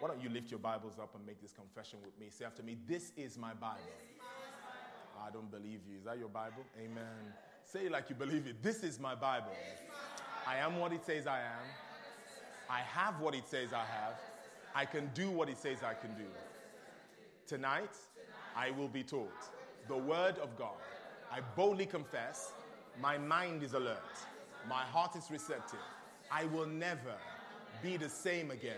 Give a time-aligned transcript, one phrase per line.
[0.00, 2.26] Why don't you lift your Bibles up and make this confession with me?
[2.30, 3.80] Say after me, This is my Bible.
[5.20, 5.98] I don't believe you.
[5.98, 6.64] Is that your Bible?
[6.80, 7.32] Amen.
[7.64, 8.62] Say it like you believe it.
[8.62, 9.52] This is my Bible.
[10.46, 11.66] I am what it says I am.
[12.70, 14.14] I have what it says I have.
[14.74, 16.24] I can do what it says I can do.
[17.48, 17.96] Tonight,
[18.56, 19.50] I will be taught
[19.88, 20.78] the Word of God.
[21.32, 22.52] I boldly confess.
[23.00, 23.98] My mind is alert.
[24.68, 25.80] My heart is receptive.
[26.30, 27.16] I will never
[27.82, 28.76] be the same again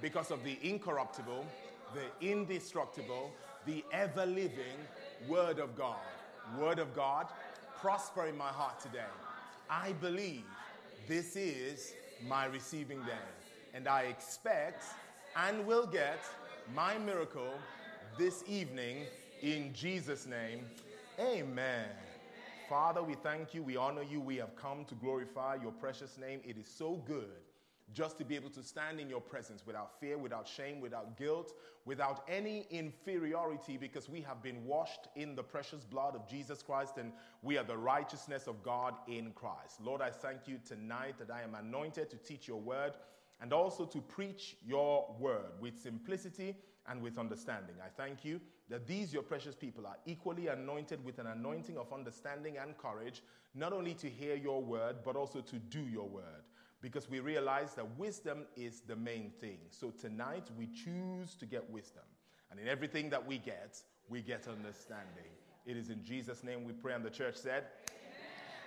[0.00, 1.44] because of the incorruptible,
[1.94, 3.30] the indestructible,
[3.66, 4.78] the ever living
[5.28, 5.96] Word of God.
[6.58, 7.26] Word of God,
[7.80, 9.00] prosper in my heart today.
[9.70, 10.44] I believe
[11.08, 11.94] this is
[12.26, 13.28] my receiving day,
[13.72, 14.84] and I expect
[15.36, 16.18] and will get
[16.74, 17.54] my miracle
[18.18, 19.06] this evening
[19.42, 20.60] in Jesus' name.
[21.18, 21.88] Amen.
[22.68, 26.40] Father, we thank you, we honor you, we have come to glorify your precious name.
[26.44, 27.43] It is so good
[27.92, 31.52] just to be able to stand in your presence without fear, without shame, without guilt,
[31.84, 36.96] without any inferiority, because we have been washed in the precious blood of Jesus Christ
[36.96, 37.12] and
[37.42, 39.80] we are the righteousness of God in Christ.
[39.82, 42.92] Lord, I thank you tonight that I am anointed to teach your word
[43.40, 46.56] and also to preach your word with simplicity
[46.88, 47.76] and with understanding.
[47.84, 48.40] I thank you
[48.70, 53.22] that these, your precious people, are equally anointed with an anointing of understanding and courage,
[53.54, 56.43] not only to hear your word, but also to do your word
[56.84, 59.56] because we realize that wisdom is the main thing.
[59.70, 62.02] So tonight we choose to get wisdom.
[62.50, 65.32] And in everything that we get, we get understanding.
[65.64, 66.92] It is in Jesus' name we pray.
[66.92, 67.64] And the church said,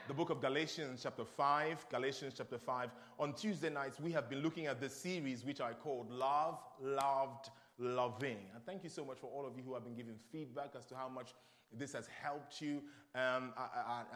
[0.08, 1.90] the book of Galatians, chapter 5.
[1.92, 2.90] Galatians, chapter 5.
[3.20, 7.52] On Tuesday nights, we have been looking at this series which I called Love, Loved,
[7.80, 8.38] Loving.
[8.54, 10.86] And thank you so much for all of you who have been giving feedback as
[10.88, 11.34] to how much
[11.74, 12.82] this has helped you,
[13.16, 13.54] um,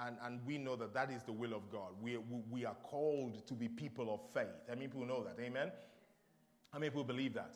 [0.05, 1.89] and, and, we know that that is the will of God.
[2.01, 2.17] We,
[2.49, 4.55] we are called to be people of faith.
[4.67, 5.41] How many people know that?
[5.41, 5.71] Amen?
[6.71, 7.55] How many people believe that?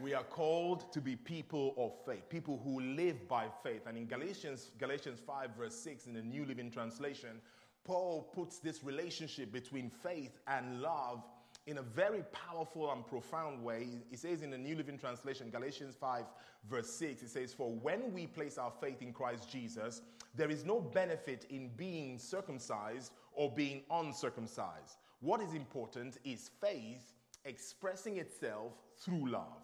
[0.00, 3.82] We are called to be people of faith, people who live by faith.
[3.86, 7.40] And in Galatians, Galatians 5, verse 6, in the New Living Translation,
[7.84, 11.22] Paul puts this relationship between faith and love
[11.66, 13.88] in a very powerful and profound way.
[14.08, 16.24] He says in the New Living Translation, Galatians 5,
[16.70, 20.02] verse 6, it says, For when we place our faith in Christ Jesus,
[20.34, 24.98] there is no benefit in being circumcised or being uncircumcised.
[25.20, 29.62] What is important is faith expressing itself through love.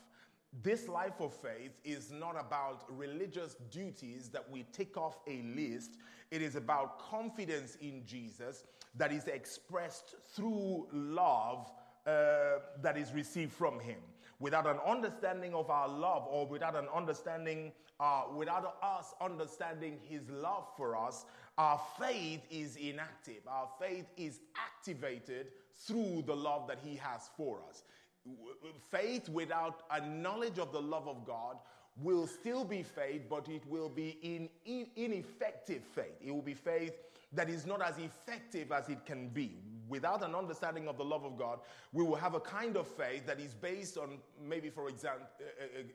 [0.62, 5.96] This life of faith is not about religious duties that we tick off a list.
[6.30, 8.64] It is about confidence in Jesus
[8.96, 11.70] that is expressed through love
[12.06, 13.98] uh, that is received from him.
[14.40, 20.28] Without an understanding of our love, or without an understanding, uh, without us understanding his
[20.30, 21.26] love for us,
[21.58, 23.42] our faith is inactive.
[23.46, 27.84] Our faith is activated through the love that he has for us.
[28.90, 31.58] Faith without a knowledge of the love of God
[32.00, 36.16] will still be faith, but it will be in, in, ineffective faith.
[36.24, 36.92] It will be faith
[37.32, 39.58] that is not as effective as it can be.
[39.92, 41.58] Without an understanding of the love of God,
[41.92, 45.28] we will have a kind of faith that is based on, maybe for exam-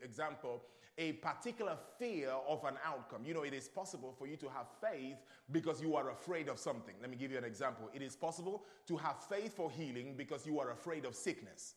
[0.04, 0.62] example,
[1.00, 3.26] a particular fear of an outcome.
[3.26, 5.18] You know, it is possible for you to have faith
[5.52, 6.94] because you are afraid of something.
[7.02, 7.90] Let me give you an example.
[7.92, 11.74] It is possible to have faith for healing because you are afraid of sickness.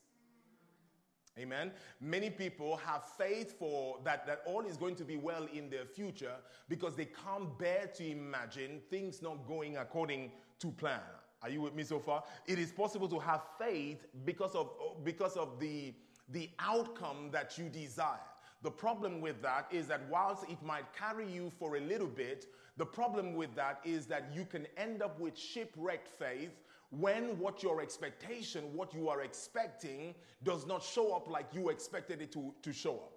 [1.39, 1.71] Amen.
[1.99, 5.85] Many people have faith for that, that all is going to be well in their
[5.85, 6.35] future
[6.69, 11.01] because they can't bear to imagine things not going according to plan.
[11.43, 12.23] Are you with me so far?
[12.45, 14.69] It is possible to have faith because of,
[15.03, 15.93] because of the,
[16.29, 18.19] the outcome that you desire.
[18.63, 22.45] The problem with that is that whilst it might carry you for a little bit,
[22.77, 27.63] the problem with that is that you can end up with shipwrecked faith when what
[27.63, 30.13] your expectation, what you are expecting,
[30.43, 33.13] does not show up like you expected it to, to show up.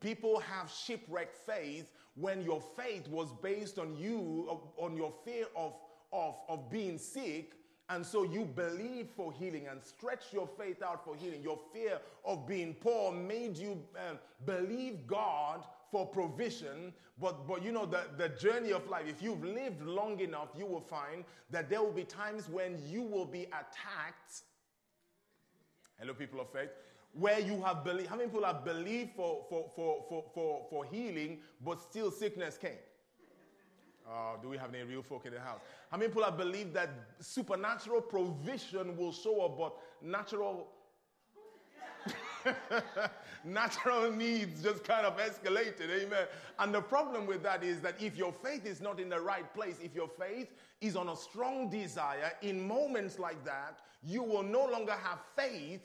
[0.00, 5.74] People have shipwrecked faith when your faith was based on you, on your fear of,
[6.12, 7.52] of, of being sick,
[7.88, 11.42] and so you believe for healing and stretch your faith out for healing.
[11.42, 14.14] Your fear of being poor made you uh,
[14.46, 16.92] believe God for provision.
[17.20, 20.66] But, but you know, the, the journey of life, if you've lived long enough, you
[20.66, 24.42] will find that there will be times when you will be attacked.
[25.98, 26.70] Hello, people of faith.
[27.12, 30.84] Where you have believed, how many people have believed for, for, for, for, for, for
[30.84, 32.78] healing, but still sickness came?
[34.10, 35.60] Uh, do we have any real folk in the house?
[35.90, 36.90] How many people have believed that
[37.20, 40.66] supernatural provision will show up, but natural
[43.44, 45.90] natural needs just kind of escalated.
[45.90, 46.26] Amen.
[46.58, 49.52] And the problem with that is that if your faith is not in the right
[49.54, 50.48] place, if your faith
[50.80, 55.80] is on a strong desire, in moments like that, you will no longer have faith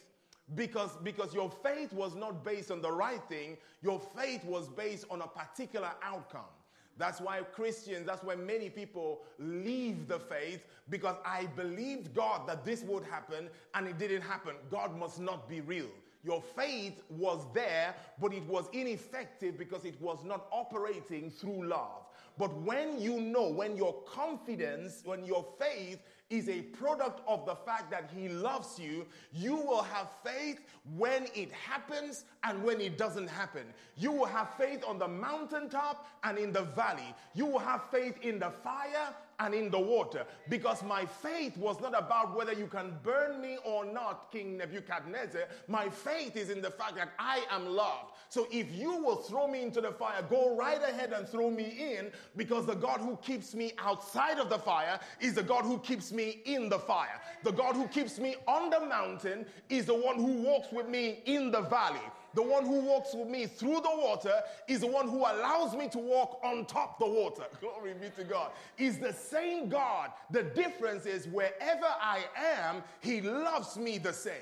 [0.54, 5.06] because, because your faith was not based on the right thing, your faith was based
[5.10, 6.55] on a particular outcome.
[6.98, 12.64] That's why Christians, that's why many people leave the faith because I believed God that
[12.64, 14.56] this would happen and it didn't happen.
[14.72, 15.90] God must not be real.
[16.24, 22.06] Your faith was there, but it was ineffective because it was not operating through love.
[22.38, 26.00] But when you know, when your confidence, when your faith
[26.30, 30.60] is a product of the fact that He loves you, you will have faith
[30.98, 33.64] when it happens and when it doesn't happen.
[33.96, 37.14] You will have faith on the mountaintop and in the valley.
[37.34, 40.26] You will have faith in the fire and in the water.
[40.50, 45.44] Because my faith was not about whether you can burn me or not, King Nebuchadnezzar.
[45.68, 48.14] My faith is in the fact that I am loved.
[48.30, 51.96] So if you will throw me into the fire, go right ahead and throw me
[51.98, 55.78] in because the God who keeps me outside of the fire is the God who
[55.80, 57.22] keeps me in the fire.
[57.44, 61.22] The God who keeps me on the mountain is the one who walks with me
[61.26, 62.00] in the valley.
[62.36, 65.88] The one who walks with me through the water is the one who allows me
[65.90, 67.46] to walk on top the water.
[67.62, 68.52] Glory be to God.
[68.78, 70.12] Is the same God.
[70.32, 72.26] The difference is wherever I
[72.60, 74.34] am, he loves me the same.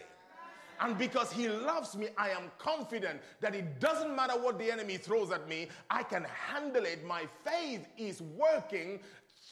[0.79, 4.97] And because he loves me, I am confident that it doesn't matter what the enemy
[4.97, 7.05] throws at me, I can handle it.
[7.05, 8.99] My faith is working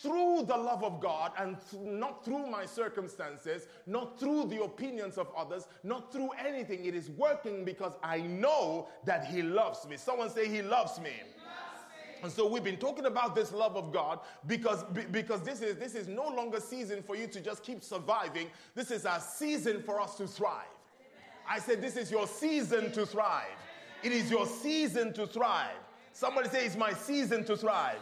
[0.01, 5.17] through the love of God and th- not through my circumstances, not through the opinions
[5.17, 6.85] of others, not through anything.
[6.85, 9.97] It is working because I know that He loves me.
[9.97, 11.11] Someone say, He loves me.
[12.23, 15.95] And so we've been talking about this love of God because, because this, is, this
[15.95, 18.47] is no longer season for you to just keep surviving.
[18.75, 20.67] This is a season for us to thrive.
[21.49, 23.57] I said, This is your season to thrive.
[24.03, 25.77] It is your season to thrive.
[26.13, 27.99] Somebody say, It's my season to thrive.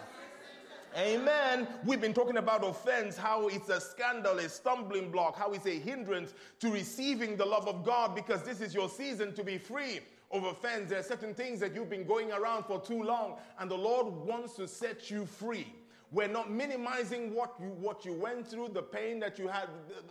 [0.97, 1.67] Amen.
[1.85, 5.77] We've been talking about offense, how it's a scandal, a stumbling block, how it's a
[5.79, 9.99] hindrance to receiving the love of God because this is your season to be free
[10.31, 10.89] of offense.
[10.89, 14.07] There are certain things that you've been going around for too long, and the Lord
[14.07, 15.67] wants to set you free.
[16.11, 19.67] We're not minimizing what you, what you went through, the pain that you had,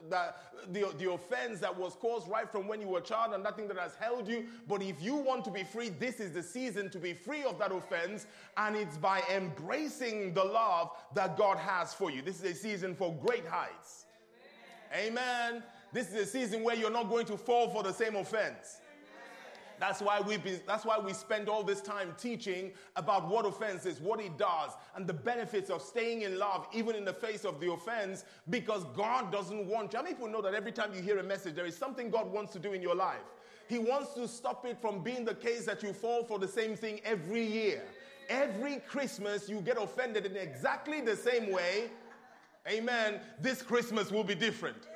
[0.09, 0.33] the,
[0.71, 3.67] the, the offense that was caused right from when you were a child, and nothing
[3.67, 4.45] that has held you.
[4.69, 7.59] But if you want to be free, this is the season to be free of
[7.59, 12.23] that offense, and it's by embracing the love that God has for you.
[12.23, 14.07] This is a season for great heights.
[14.93, 15.19] Amen.
[15.19, 15.63] Amen.
[15.93, 18.81] This is a season where you're not going to fall for the same offense.
[19.81, 20.37] That's why we
[20.67, 24.73] that's why we spend all this time teaching about what offense is, what it does,
[24.97, 28.85] and the benefits of staying in love even in the face of the offense because
[28.97, 29.99] God doesn't want you.
[29.99, 32.33] How many people know that every time you hear a message there is something God
[32.33, 33.19] wants to do in your life?
[33.69, 36.75] He wants to stop it from being the case that you fall for the same
[36.75, 37.83] thing every year.
[38.29, 41.91] Every Christmas you get offended in exactly the same way.
[42.67, 43.21] Amen.
[43.41, 44.89] This Christmas will be different.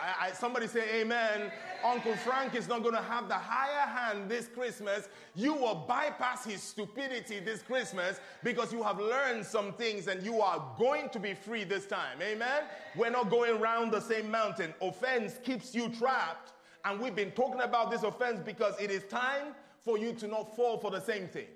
[0.00, 1.50] I, I, somebody say amen.
[1.84, 5.08] Uncle Frank is not going to have the higher hand this Christmas.
[5.34, 10.40] You will bypass his stupidity this Christmas because you have learned some things and you
[10.40, 12.18] are going to be free this time.
[12.22, 12.64] Amen.
[12.96, 14.74] We're not going around the same mountain.
[14.80, 16.52] Offense keeps you trapped.
[16.84, 20.54] And we've been talking about this offense because it is time for you to not
[20.54, 21.48] fall for the same thing.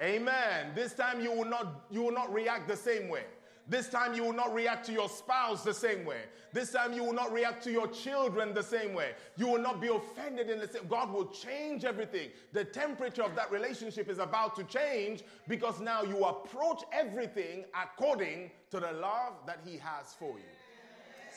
[0.00, 0.70] Amen.
[0.74, 3.24] This time you will not you will not react the same way.
[3.68, 6.22] This time you will not react to your spouse the same way.
[6.52, 9.10] This time you will not react to your children the same way.
[9.36, 12.30] You will not be offended in the same God will change everything.
[12.52, 18.50] The temperature of that relationship is about to change because now you approach everything according
[18.70, 20.44] to the love that he has for you.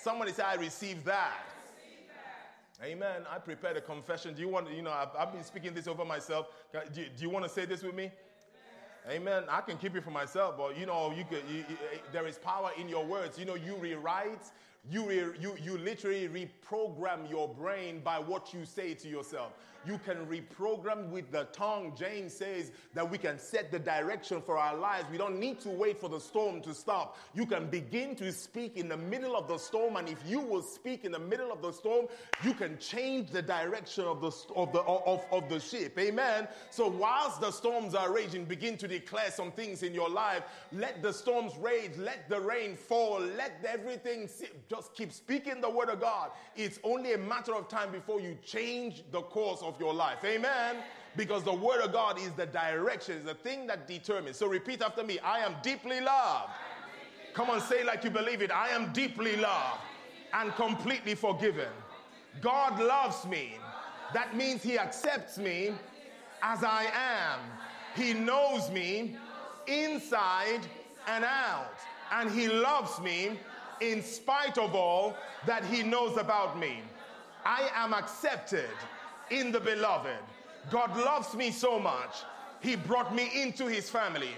[0.02, 1.46] Somebody say, I receive that.
[2.84, 3.22] Amen.
[3.30, 4.34] I prepared a confession.
[4.34, 6.48] Do you want, you know, I've, I've been speaking this over myself.
[6.72, 8.10] Do you, do you want to say this with me?
[9.10, 9.44] Amen.
[9.50, 11.78] I can keep it for myself, but you know, you, could, you, you,
[12.12, 13.40] there is power in your words.
[13.40, 14.52] You know, you rewrite,
[14.90, 19.54] you, re, you, you literally reprogram your brain by what you say to yourself.
[19.86, 21.94] You can reprogram with the tongue.
[21.98, 25.06] James says that we can set the direction for our lives.
[25.12, 27.18] We don't need to wait for the storm to stop.
[27.34, 30.62] You can begin to speak in the middle of the storm, and if you will
[30.62, 32.08] speak in the middle of the storm,
[32.44, 35.98] you can change the direction of the of the of, of the ship.
[35.98, 36.48] Amen.
[36.70, 40.44] So whilst the storms are raging, begin to declare some things in your life.
[40.72, 41.98] Let the storms rage.
[41.98, 43.20] Let the rain fall.
[43.20, 44.30] Let everything
[44.70, 46.32] just keep speaking the word of God.
[46.56, 50.24] It's only a matter of time before you change the course of of your life.
[50.24, 50.78] Amen.
[51.16, 54.38] Because the word of God is the direction, is the thing that determines.
[54.38, 56.52] So repeat after me I am deeply loved.
[57.34, 58.52] Come on, say like you believe it.
[58.52, 59.82] I am deeply loved
[60.34, 61.70] and completely forgiven.
[62.42, 63.58] God loves me.
[64.14, 65.74] That means He accepts me
[66.42, 67.40] as I am.
[67.96, 69.16] He knows me
[69.68, 70.62] inside
[71.08, 71.76] and out.
[72.12, 73.40] And He loves me
[73.82, 76.82] in spite of all that He knows about me.
[77.46, 78.70] I am accepted
[79.32, 80.20] in the beloved.
[80.70, 82.18] God loves me so much,
[82.62, 84.36] He brought me into His family.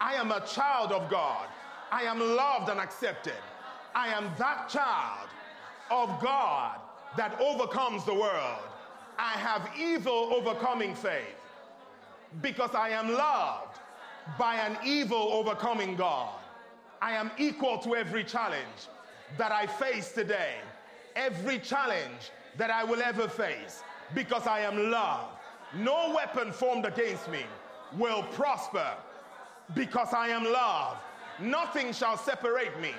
[0.00, 1.46] I am a child of God.
[1.90, 3.40] I am loved and accepted.
[3.94, 5.28] I am that child
[5.90, 6.80] of God
[7.16, 8.62] that overcomes the world.
[9.18, 11.36] I have evil overcoming faith
[12.40, 13.78] because I am loved
[14.38, 16.34] by an evil overcoming God.
[17.00, 18.88] I am equal to every challenge
[19.36, 20.56] that I face today,
[21.14, 23.82] every challenge that I will ever face,
[24.14, 25.36] because I am loved.
[25.74, 27.44] No weapon formed against me
[27.98, 28.94] will prosper
[29.74, 31.00] because I am loved.
[31.40, 32.92] Nothing shall separate me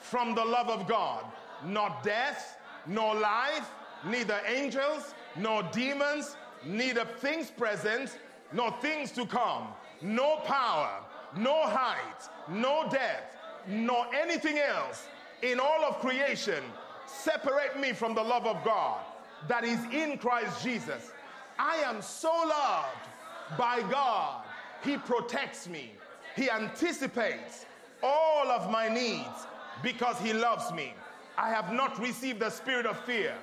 [0.00, 1.24] from the love of God.
[1.64, 3.70] Not death, nor life,
[4.04, 8.18] neither angels, nor demons, neither things present,
[8.52, 9.68] nor things to come,
[10.02, 10.90] no power,
[11.36, 13.36] no height, no depth,
[13.68, 15.06] nor anything else
[15.42, 16.62] in all of creation
[17.06, 19.00] separate me from the love of God
[19.48, 21.12] that is in Christ Jesus.
[21.58, 24.42] I am so loved by God.
[24.82, 25.92] He protects me.
[26.36, 27.66] He anticipates
[28.02, 29.46] all of my needs
[29.82, 30.94] because He loves me.
[31.36, 33.34] I have not received the spirit of fear,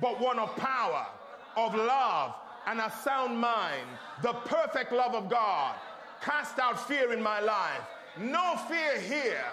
[0.00, 1.06] but one of power,
[1.56, 2.34] of love,
[2.66, 3.86] and a sound mind.
[4.22, 5.74] The perfect love of God
[6.20, 7.82] cast out fear in my life.
[8.18, 9.44] No fear here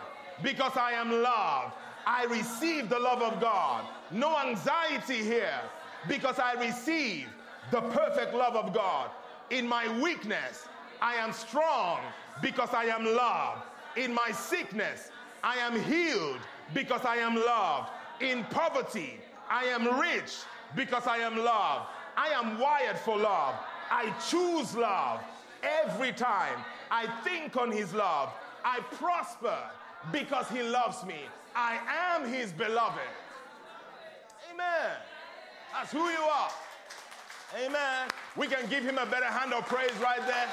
[0.43, 1.73] because I am loved.
[2.05, 3.85] I receive the love of God.
[4.11, 5.59] No anxiety here
[6.07, 7.27] because I receive
[7.71, 9.09] the perfect love of God.
[9.49, 10.67] In my weakness,
[11.01, 11.99] I am strong
[12.41, 13.63] because I am loved.
[13.97, 15.11] In my sickness,
[15.43, 16.39] I am healed
[16.73, 17.89] because I am loved.
[18.21, 20.37] In poverty, I am rich
[20.75, 21.87] because I am loved.
[22.17, 23.55] I am wired for love.
[23.89, 25.21] I choose love
[25.63, 26.59] every time.
[26.91, 28.29] I think on His love.
[28.63, 29.57] I prosper
[30.11, 31.21] because He loves me.
[31.55, 31.79] I
[32.13, 32.99] am His beloved.
[34.51, 34.91] Amen.
[35.73, 36.49] That's who you are.
[37.65, 38.07] Amen.
[38.35, 40.47] We can give Him a better hand of praise right there.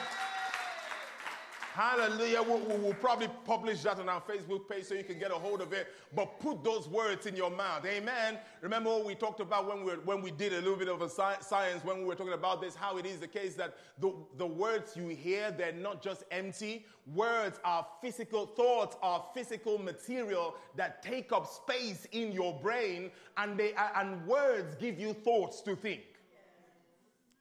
[1.77, 2.43] Hallelujah.
[2.43, 5.61] We'll, we'll, probably publish that on our Facebook page so you can get a hold
[5.61, 5.89] of it.
[6.15, 7.85] But put those words in your mouth.
[7.85, 8.39] Amen.
[8.63, 11.03] Remember what we talked about when we, were, when we did a little bit of
[11.03, 13.75] a sci- science, when we were talking about this, how it is the case that
[14.01, 16.87] the, the words you hear, they're not just empty.
[17.15, 23.59] Words are physical, thoughts are physical material that take up space in your brain, and,
[23.59, 26.05] they, and words give you thoughts to think.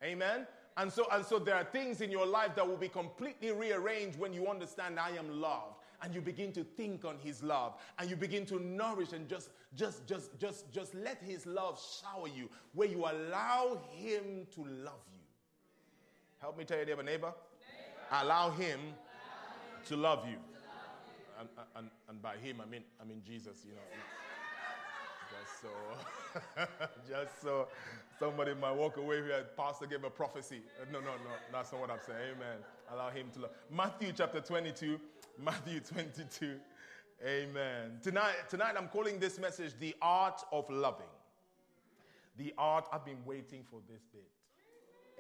[0.04, 0.46] Amen.
[0.78, 4.20] And so, and so there are things in your life that will be completely rearranged
[4.20, 5.76] when you understand I am loved.
[6.02, 7.80] And you begin to think on his love.
[7.98, 12.28] And you begin to nourish and just, just, just, just, just let his love shower
[12.28, 15.22] you, where you allow him to love you.
[16.40, 17.34] Help me tell you, neighbor, neighbor.
[17.34, 18.24] neighbor.
[18.24, 18.80] Allow him
[19.88, 20.38] to love you.
[21.40, 23.82] And, and, and by him, I mean, I mean Jesus, you know.
[25.32, 25.70] Just so,
[27.10, 27.68] just so
[28.20, 30.62] somebody might walk away here, Pastor gave a prophecy.
[30.82, 32.20] Uh, no, no, no, that's not what I'm saying.
[32.36, 32.58] Amen.
[32.92, 33.52] Allow him to love.
[33.72, 35.00] Matthew chapter 22.
[35.44, 36.58] Matthew 22.
[37.26, 38.00] Amen.
[38.02, 41.06] Tonight, tonight I'm calling this message the art of loving.
[42.38, 44.28] The art, I've been waiting for this bit.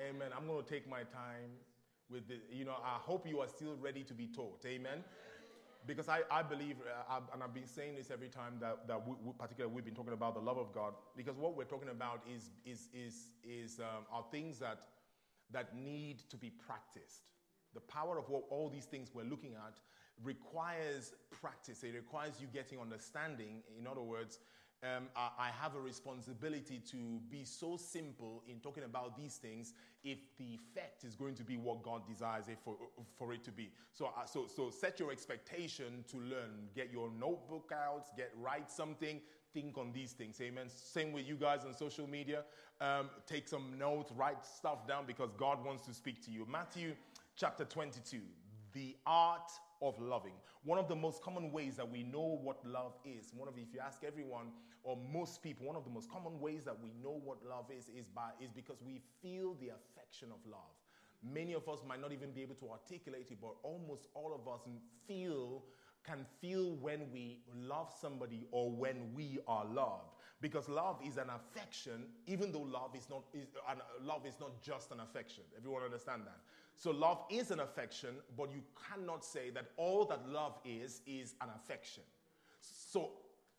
[0.09, 0.29] Amen.
[0.37, 1.51] I'm going to take my time
[2.09, 2.39] with this.
[2.51, 4.65] You know, I hope you are still ready to be taught.
[4.65, 5.03] Amen
[5.87, 6.77] because I, I believe,
[7.09, 9.95] uh, and I've been saying this every time that, that we, we, particularly we've been
[9.95, 13.79] talking about the love of God, because what we're talking about is, is, is, is
[13.79, 14.87] um, are things that,
[15.51, 17.21] that need to be practiced.
[17.73, 19.79] The power of what all these things we're looking at
[20.23, 21.83] requires practice.
[21.83, 23.61] It requires you getting understanding.
[23.77, 24.39] In other words,
[24.85, 29.73] um, I, I, have a responsibility to be so simple in talking about these things
[30.03, 32.75] if the effect is going to be what God desires it for,
[33.17, 33.71] for it to be.
[33.93, 36.69] So, uh, so, so set your expectation to learn.
[36.75, 39.21] Get your notebook out, get write something,
[39.53, 40.39] think on these things.
[40.41, 40.67] Amen.
[40.69, 42.43] Same with you guys on social media.
[42.81, 46.45] Um, take some notes, write stuff down because God wants to speak to you.
[46.49, 46.93] Matthew
[47.35, 48.19] chapter 22,
[48.73, 49.51] the art
[49.81, 50.33] of loving.
[50.63, 53.73] One of the most common ways that we know what love is, one of if
[53.73, 54.47] you ask everyone
[54.83, 57.89] or most people, one of the most common ways that we know what love is
[57.89, 60.73] is by is because we feel the affection of love.
[61.23, 64.51] Many of us might not even be able to articulate it, but almost all of
[64.51, 64.61] us
[65.07, 65.63] feel
[66.05, 71.29] can feel when we love somebody or when we are loved because love is an
[71.29, 75.81] affection even though love is not is, uh, love is not just an affection everyone
[75.81, 76.39] understand that
[76.75, 81.35] so love is an affection, but you cannot say that all that love is is
[81.41, 82.03] an affection.
[82.61, 83.11] So,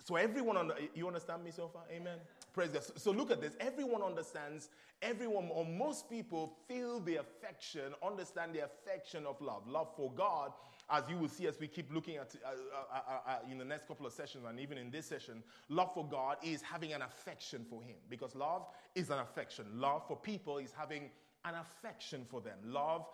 [0.05, 1.83] so everyone, on you understand me so far?
[1.91, 2.19] Amen.
[2.53, 2.83] Praise God.
[2.97, 3.55] So look at this.
[3.61, 4.69] Everyone understands,
[5.03, 9.67] everyone or most people feel the affection, understand the affection of love.
[9.67, 10.53] Love for God,
[10.91, 13.65] as you will see as we keep looking at uh, uh, uh, uh, in the
[13.65, 17.03] next couple of sessions and even in this session, love for God is having an
[17.03, 19.67] affection for Him because love is an affection.
[19.75, 21.11] Love for people is having
[21.47, 22.59] an affection for them.
[22.65, 23.07] Love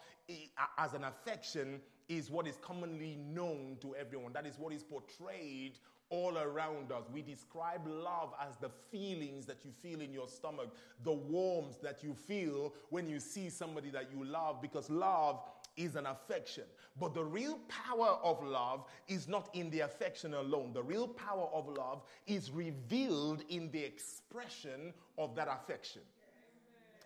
[0.79, 4.33] as an affection is what is commonly known to everyone.
[4.33, 5.79] That is what is portrayed
[6.11, 7.05] all around us.
[7.13, 10.75] We describe love as the feelings that you feel in your stomach,
[11.05, 15.41] the warmth that you feel when you see somebody that you love, because love
[15.77, 16.65] is an affection.
[17.01, 20.73] But the real power of love is not in the affection alone.
[20.75, 26.03] The real power of love is revealed in the expression of that affection.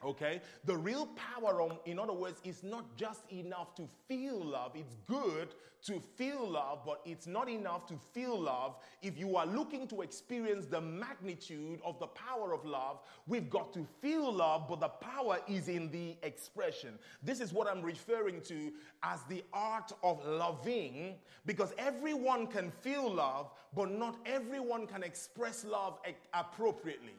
[0.04, 0.40] Okay?
[0.64, 4.72] The real power, um, in other words, is not just enough to feel love.
[4.74, 5.54] It's good
[5.86, 8.76] to feel love, but it's not enough to feel love.
[9.02, 13.72] If you are looking to experience the magnitude of the power of love, we've got
[13.74, 16.98] to feel love, but the power is in the expression.
[17.22, 18.72] This is what I'm referring to
[19.02, 25.64] as the art of loving, because everyone can feel love, but not everyone can express
[25.64, 25.98] love
[26.34, 27.14] appropriately.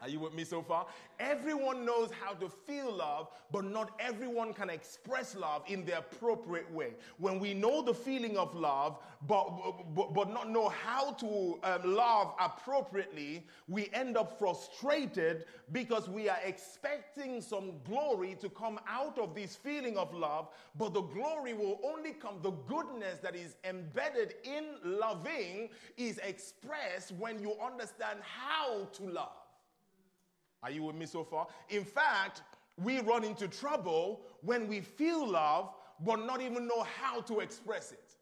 [0.00, 0.86] Are you with me so far?
[1.18, 6.72] Everyone knows how to feel love, but not everyone can express love in the appropriate
[6.72, 6.92] way.
[7.18, 9.48] When we know the feeling of love, but,
[9.94, 16.28] but, but not know how to um, love appropriately, we end up frustrated because we
[16.28, 21.54] are expecting some glory to come out of this feeling of love, but the glory
[21.54, 28.20] will only come, the goodness that is embedded in loving is expressed when you understand
[28.22, 29.47] how to love.
[30.62, 31.46] Are you with me so far?
[31.68, 32.42] In fact,
[32.76, 35.74] we run into trouble when we feel love
[36.04, 38.14] but not even know how to express it.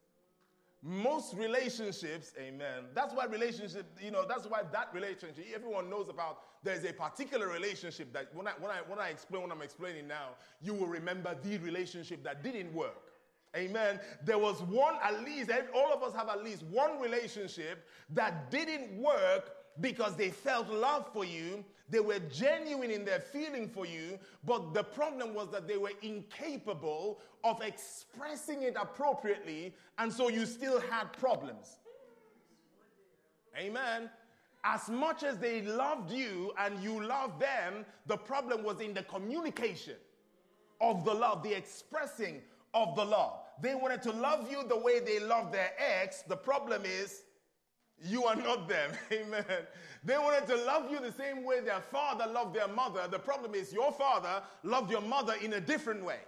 [0.83, 2.85] Most relationships, amen.
[2.95, 7.49] That's why relationship, you know, that's why that relationship, everyone knows about there's a particular
[7.49, 10.87] relationship that when I when I when I explain what I'm explaining now, you will
[10.87, 13.13] remember the relationship that didn't work.
[13.57, 13.99] Amen.
[14.25, 19.01] There was one, at least, all of us have at least one relationship that didn't
[19.01, 24.19] work because they felt love for you, they were genuine in their feeling for you,
[24.45, 30.47] but the problem was that they were incapable of expressing it appropriately, and so you
[30.47, 31.79] still had problems.
[33.57, 34.11] Amen.
[34.65, 39.05] As much as they loved you and you loved them, the problem was in the
[39.05, 39.95] communication
[40.81, 42.43] of the love, the expressing
[42.75, 43.39] of the love.
[43.63, 46.23] They wanted to love you the way they loved their ex.
[46.23, 47.23] The problem is
[48.03, 48.91] you are not them.
[49.13, 49.45] Amen.
[50.05, 53.09] They wanted to love you the same way their father loved their mother.
[53.11, 56.21] The problem is your father loved your mother in a different way.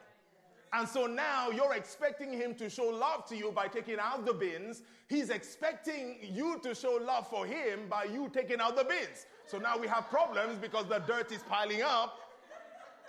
[0.73, 4.35] And so now you're expecting him to show love to you by taking out the
[4.35, 4.83] bins.
[5.09, 9.27] He's expecting you to show love for him by you taking out the bins.
[9.47, 12.19] So now we have problems because the dirt is piling up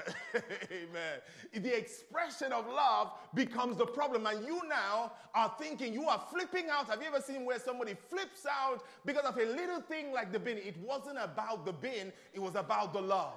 [0.35, 1.19] Amen.
[1.53, 6.69] The expression of love becomes the problem, and you now are thinking you are flipping
[6.69, 6.87] out.
[6.89, 10.39] Have you ever seen where somebody flips out because of a little thing like the
[10.39, 10.57] bin?
[10.57, 13.33] It wasn't about the bin, it was about the love.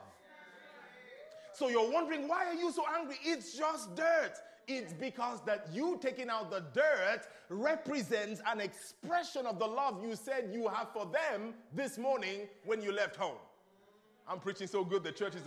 [1.54, 3.16] So you're wondering, why are you so angry?
[3.22, 4.32] It's just dirt.
[4.68, 10.14] It's because that you taking out the dirt represents an expression of the love you
[10.16, 13.36] said you have for them this morning when you left home.
[14.28, 15.42] I'm preaching so good, the church is.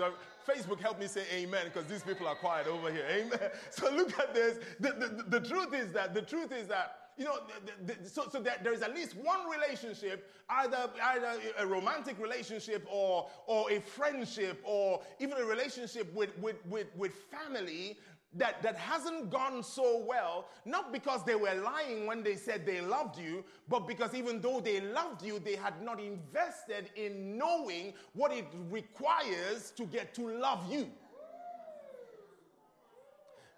[0.48, 3.06] Facebook, help me say amen because these people are quiet over here.
[3.10, 3.40] Amen.
[3.72, 4.60] So look at this.
[4.80, 7.40] The, the, the truth is that, the truth is that, you know,
[7.86, 12.20] the, the, so, so that there is at least one relationship, either, either a romantic
[12.20, 17.98] relationship or, or a friendship or even a relationship with, with, with, with family
[18.36, 22.82] that, that hasn't gone so well, not because they were lying when they said they
[22.82, 27.94] loved you, but because even though they loved you, they had not invested in knowing
[28.14, 30.90] what it requires to get to love you.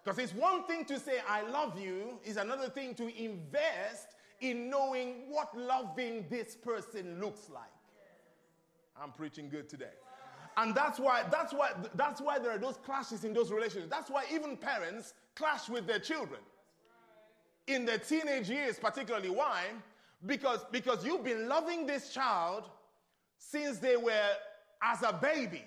[0.04, 4.70] Because it's one thing to say, I love you, is another thing to invest in
[4.70, 7.64] knowing what loving this person looks like.
[9.00, 9.86] I'm preaching good today.
[10.58, 13.86] And that's why, that's why, that's why there are those clashes in those relationships.
[13.88, 16.40] That's why even parents clash with their children.
[17.68, 19.30] In their teenage years, particularly.
[19.30, 19.66] Why?
[20.26, 22.64] Because, because you've been loving this child
[23.38, 24.30] since they were
[24.82, 25.62] as a baby.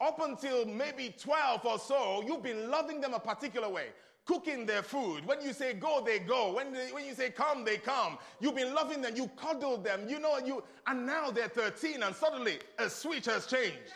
[0.00, 3.86] Up until maybe 12 or so, you've been loving them a particular way
[4.26, 5.26] cooking their food.
[5.26, 6.54] When you say go, they go.
[6.54, 8.16] When, they, when you say come, they come.
[8.40, 12.14] You've been loving them, you cuddled them, you know, you, and now they're 13 and
[12.14, 13.92] suddenly a switch has changed.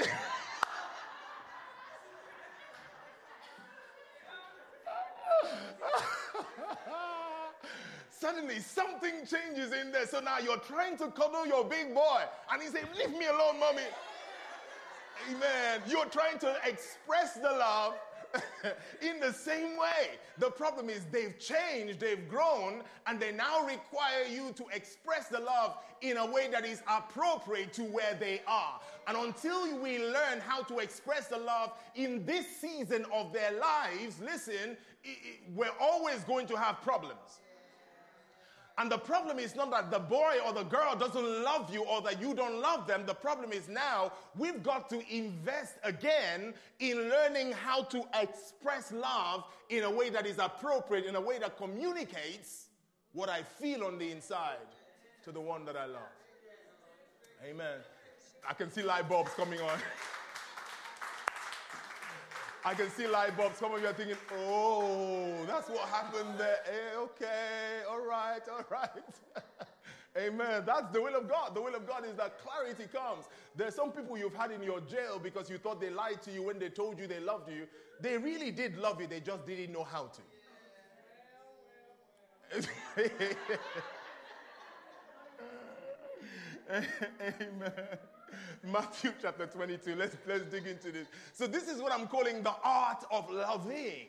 [8.10, 10.06] suddenly something changes in there.
[10.06, 12.22] So now you're trying to cuddle your big boy.
[12.52, 13.82] And he said, Leave me alone, mommy.
[15.30, 15.82] Amen.
[15.86, 17.94] You're trying to express the love
[19.02, 20.18] in the same way.
[20.38, 25.40] The problem is they've changed, they've grown, and they now require you to express the
[25.40, 28.80] love in a way that is appropriate to where they are.
[29.06, 34.20] And until we learn how to express the love in this season of their lives,
[34.20, 34.76] listen,
[35.54, 37.40] we're always going to have problems.
[38.80, 42.00] And the problem is not that the boy or the girl doesn't love you or
[42.00, 43.04] that you don't love them.
[43.04, 49.44] The problem is now we've got to invest again in learning how to express love
[49.68, 52.68] in a way that is appropriate, in a way that communicates
[53.12, 54.56] what I feel on the inside
[55.24, 56.00] to the one that I love.
[57.46, 57.80] Amen.
[58.48, 59.78] I can see light bulbs coming on.
[62.64, 63.58] I can see light bulbs.
[63.58, 66.58] Some of you are thinking, oh, that's what happened there.
[66.64, 68.90] Hey, eh, okay, all right, all right.
[70.16, 70.64] Amen.
[70.66, 71.54] That's the will of God.
[71.54, 73.26] The will of God is that clarity comes.
[73.56, 76.42] There's some people you've had in your jail because you thought they lied to you
[76.42, 77.66] when they told you they loved you.
[78.00, 80.20] They really did love you, they just didn't know how to.
[86.70, 87.72] Amen.
[88.64, 89.96] Matthew chapter 22.
[89.96, 91.08] Let's, let's dig into this.
[91.32, 94.06] So, this is what I'm calling the art of loving.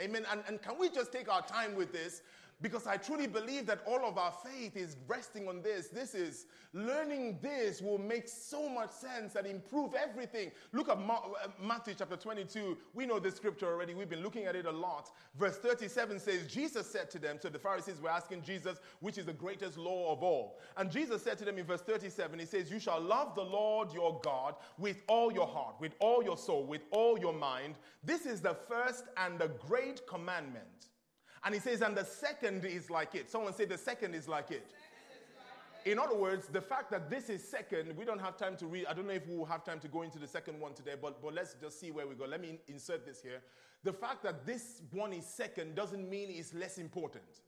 [0.00, 0.24] Amen.
[0.30, 2.22] And, and can we just take our time with this?
[2.60, 5.88] Because I truly believe that all of our faith is resting on this.
[5.88, 10.50] This is learning this will make so much sense and improve everything.
[10.72, 11.20] Look at uh,
[11.62, 12.76] Matthew chapter 22.
[12.92, 13.94] We know this scripture already.
[13.94, 15.10] We've been looking at it a lot.
[15.38, 19.26] Verse 37 says, Jesus said to them, so the Pharisees were asking Jesus, which is
[19.26, 20.58] the greatest law of all.
[20.76, 23.92] And Jesus said to them in verse 37, He says, You shall love the Lord
[23.92, 27.76] your God with all your heart, with all your soul, with all your mind.
[28.02, 30.88] This is the first and the great commandment.
[31.44, 33.30] And he says, and the second is like it.
[33.30, 34.66] Someone say the second is like it.
[35.84, 38.86] In other words, the fact that this is second, we don't have time to read.
[38.86, 41.20] I don't know if we'll have time to go into the second one today, but,
[41.20, 42.24] but let's just see where we go.
[42.24, 43.42] Let me insert this here.
[43.82, 47.42] The fact that this one is second doesn't mean it's less important.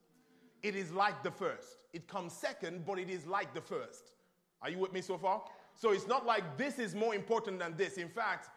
[0.62, 1.86] It is like the first.
[1.94, 4.12] It comes second, but it is like the first.
[4.60, 5.42] Are you with me so far?
[5.74, 7.96] So it's not like this is more important than this.
[7.96, 8.50] In fact,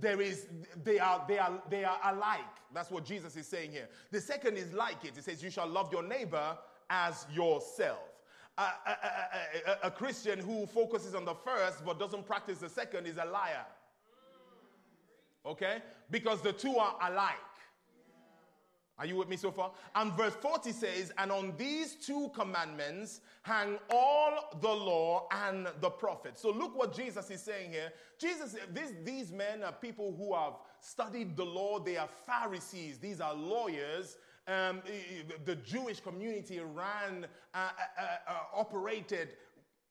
[0.00, 0.46] there is
[0.84, 2.40] they are they are they are alike.
[2.74, 3.88] That's what jesus is saying here.
[4.10, 5.16] The second is like it.
[5.16, 6.56] It says you shall love your neighbor
[6.90, 7.98] as yourself.
[8.58, 8.66] A, a,
[9.66, 13.24] a, a, christian who focuses on the first but doesn't practice the second is a
[13.24, 13.64] liar.
[15.46, 15.78] Okay?
[16.10, 17.34] Because the two are alike
[18.98, 19.72] are you with me so far?
[19.94, 25.90] And verse 40 says, And on these two commandments hang all the law and the
[25.90, 26.42] prophets.
[26.42, 27.92] So look what Jesus is saying here.
[28.18, 33.20] Jesus, this, these men are people who have studied the law, they are Pharisees, these
[33.20, 34.18] are lawyers.
[34.46, 34.82] Um,
[35.44, 39.30] the Jewish community ran, uh, uh, uh, operated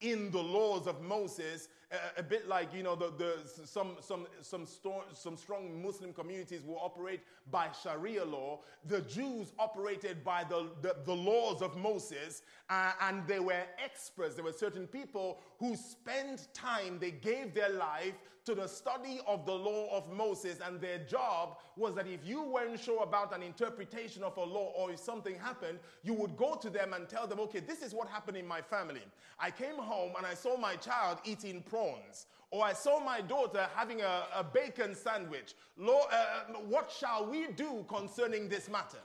[0.01, 1.69] in the laws of Moses,
[2.17, 6.63] a, bit like you know the, the, some some some, sto- some strong Muslim communities
[6.65, 8.59] will operate by Sharia law.
[8.87, 14.35] The Jews operated by the, the, the laws of Moses, uh, and they were experts.
[14.35, 19.45] There were certain people who spent time, they gave their life to the study of
[19.45, 23.43] the law of Moses, and their job was that if you weren't sure about an
[23.43, 27.27] interpretation of a law or if something happened, you would go to them and tell
[27.27, 29.03] them, okay, this is what happened in my family.
[29.39, 32.25] I came home and I saw my child eating prawns.
[32.49, 35.55] Or I saw my daughter having a, a bacon sandwich.
[35.77, 38.99] Lord, uh, what shall we do concerning this matter?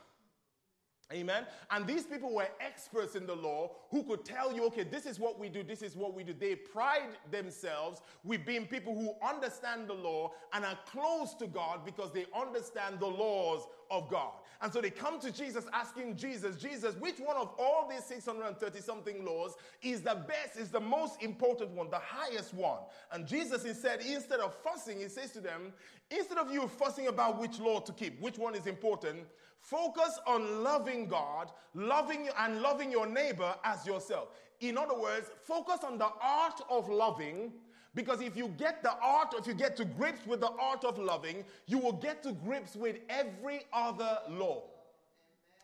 [1.12, 1.46] Amen.
[1.70, 5.20] And these people were experts in the law who could tell you, okay, this is
[5.20, 6.32] what we do, this is what we do.
[6.32, 11.84] They pride themselves with being people who understand the law and are close to God
[11.84, 14.32] because they understand the laws of God.
[14.62, 18.80] And so they come to Jesus asking Jesus, Jesus, which one of all these 630
[18.80, 22.78] something laws is the best, is the most important one, the highest one?
[23.12, 25.72] And Jesus said, instead of fussing, he says to them,
[26.10, 29.26] instead of you fussing about which law to keep, which one is important,
[29.66, 34.28] Focus on loving God, loving and loving your neighbor as yourself.
[34.60, 37.52] In other words, focus on the art of loving
[37.96, 40.98] because if you get the art, if you get to grips with the art of
[40.98, 44.62] loving, you will get to grips with every other law.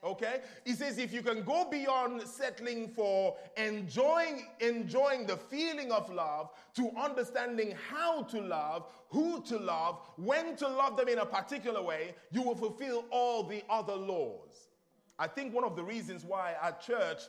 [0.03, 0.40] Okay?
[0.64, 6.51] He says if you can go beyond settling for enjoying enjoying the feeling of love
[6.75, 11.83] to understanding how to love, who to love, when to love them in a particular
[11.83, 14.71] way, you will fulfill all the other laws.
[15.18, 17.21] I think one of the reasons why our church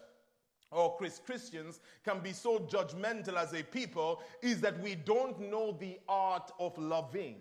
[0.74, 6.00] or Christians can be so judgmental as a people is that we don't know the
[6.08, 7.38] art of loving.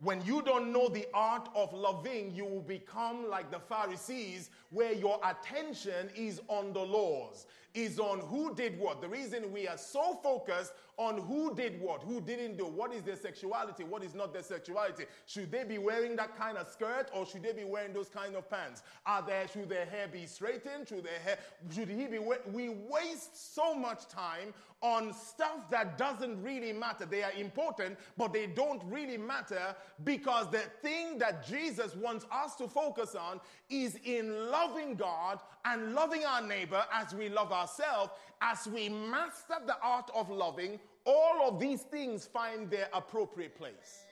[0.00, 4.92] When you don't know the art of loving, you will become like the Pharisees, where
[4.92, 9.00] your attention is on the laws, is on who did what.
[9.00, 13.02] The reason we are so focused on who did what, who didn't do, what is
[13.02, 15.04] their sexuality, what is not their sexuality.
[15.26, 18.36] Should they be wearing that kind of skirt or should they be wearing those kind
[18.36, 18.82] of pants?
[19.06, 20.88] Are there, should their hair be straightened?
[20.88, 21.38] Should their hair,
[21.74, 22.18] should he be,
[22.52, 27.06] we waste so much time on stuff that doesn't really matter.
[27.06, 32.56] They are important, but they don't really matter because the thing that Jesus wants us
[32.56, 38.10] to focus on is in loving God and loving our neighbor as we love ourselves.
[38.40, 44.04] As we master the art of loving, all of these things find their appropriate place.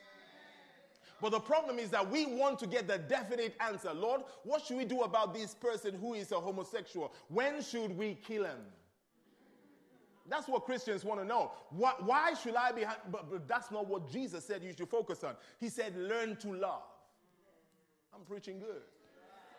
[1.21, 3.93] But the problem is that we want to get the definite answer.
[3.93, 7.13] Lord, what should we do about this person who is a homosexual?
[7.27, 8.57] When should we kill him?
[10.27, 11.51] That's what Christians want to know.
[11.71, 12.85] Why, why should I be?
[13.11, 15.35] But, but that's not what Jesus said you should focus on.
[15.59, 16.83] He said, learn to love.
[18.15, 18.81] I'm preaching good.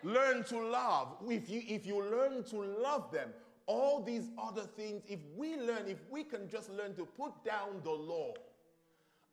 [0.02, 1.16] Learn to love.
[1.28, 3.30] If you, if you learn to love them,
[3.66, 7.80] all these other things, if we learn, if we can just learn to put down
[7.84, 8.34] the law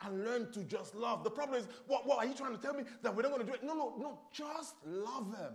[0.02, 1.24] and learn to just love.
[1.24, 3.46] The problem is, what, what are you trying to tell me that we're not going
[3.46, 3.64] to do it?
[3.64, 5.54] No, no, no, just love them.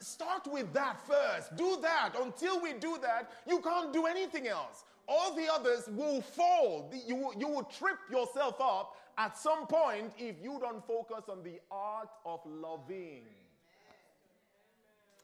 [0.00, 1.56] Start with that first.
[1.56, 2.10] Do that.
[2.20, 4.84] Until we do that, you can't do anything else.
[5.08, 6.92] All the others will fall.
[7.06, 11.42] You will, you will trip yourself up at some point if you don't focus on
[11.42, 13.24] the art of loving.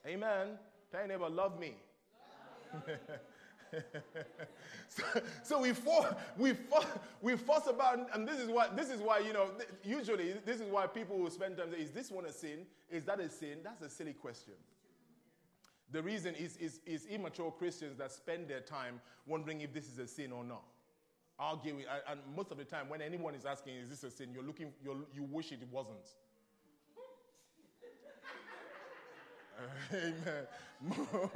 [0.06, 0.58] Amen.
[0.92, 1.76] Tell neighbor, love me.
[4.88, 5.02] so,
[5.42, 6.54] so, we fuss, we
[7.22, 9.46] we fuss about, and this is why this is why you know
[9.84, 11.70] usually this is why people will spend time.
[11.70, 12.66] Say, is this one a sin?
[12.90, 13.58] Is that a sin?
[13.62, 14.54] That's a silly question.
[15.92, 20.00] The reason is, is, is immature Christians that spend their time wondering if this is
[20.00, 20.64] a sin or not.
[21.38, 24.44] Arguing, and most of the time, when anyone is asking, is this a sin, you're
[24.44, 26.06] looking, you're, you wish it wasn't.
[29.92, 30.46] Amen.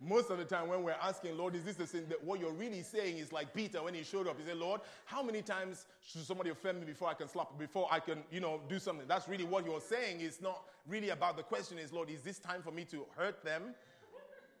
[0.00, 2.06] Most of the time, when we're asking, Lord, is this a sin?
[2.08, 4.38] That what you're really saying is like Peter when he showed up.
[4.38, 7.88] He said, Lord, how many times should somebody offend me before I can slap, before
[7.90, 9.06] I can, you know, do something?
[9.08, 10.20] That's really what you're saying.
[10.20, 11.78] It's not really about the question.
[11.78, 13.74] Is Lord, is this time for me to hurt them?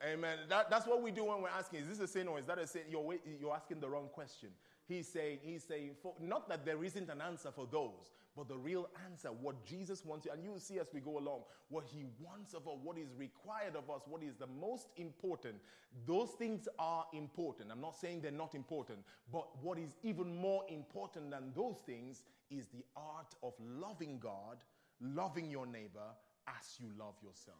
[0.06, 0.38] Amen.
[0.48, 2.58] That, that's what we do when we're asking, is this a sin or is that
[2.58, 2.82] a sin?
[2.90, 4.50] You're, you're asking the wrong question.
[4.86, 8.56] He's saying, he's saying, for, not that there isn't an answer for those, but the
[8.56, 11.84] real answer, what Jesus wants, you, and you will see as we go along, what
[11.86, 15.54] he wants of us, what is required of us, what is the most important.
[16.06, 17.70] Those things are important.
[17.72, 18.98] I'm not saying they're not important,
[19.32, 24.58] but what is even more important than those things is the art of loving God,
[25.00, 26.12] loving your neighbor
[26.46, 27.56] as you love yourself.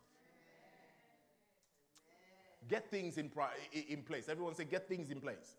[2.69, 3.31] Get things in,
[3.89, 4.29] in place.
[4.29, 5.57] Everyone say, get things in place.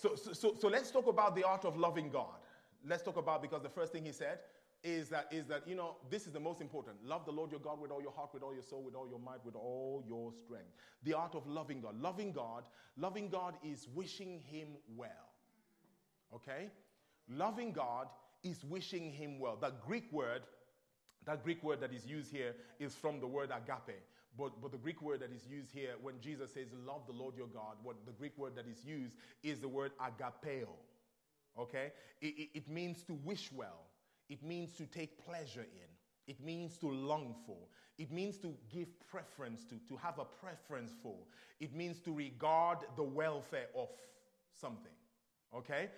[0.00, 2.40] So, so, so, let's talk about the art of loving God.
[2.88, 4.38] Let's talk about because the first thing he said
[4.82, 6.96] is that is that you know this is the most important.
[7.04, 9.06] Love the Lord your God with all your heart, with all your soul, with all
[9.06, 10.70] your might, with all your strength.
[11.02, 12.00] The art of loving God.
[12.00, 12.64] Loving God,
[12.96, 15.10] loving God is wishing him well.
[16.34, 16.70] Okay?
[17.28, 18.08] Loving God
[18.42, 19.58] is wishing him well.
[19.60, 20.42] The Greek word,
[21.26, 24.00] that Greek word that is used here is from the word agape.
[24.40, 27.36] But, but the Greek word that is used here, when Jesus says, Love the Lord
[27.36, 30.68] your God, what the Greek word that is used is the word agapeo.
[31.58, 31.92] Okay?
[32.22, 33.82] It, it, it means to wish well,
[34.30, 35.88] it means to take pleasure in,
[36.26, 37.58] it means to long for,
[37.98, 41.16] it means to give preference to, to have a preference for,
[41.60, 43.88] it means to regard the welfare of
[44.58, 44.92] something.
[45.54, 45.90] Okay?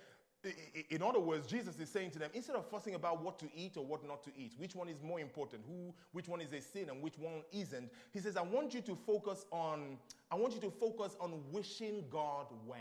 [0.89, 3.77] In other words, Jesus is saying to them, instead of fussing about what to eat
[3.77, 6.59] or what not to eat, which one is more important, who, which one is a
[6.59, 9.97] sin and which one isn't, he says, I want you to focus on,
[10.29, 12.79] I want you to focus on wishing God well.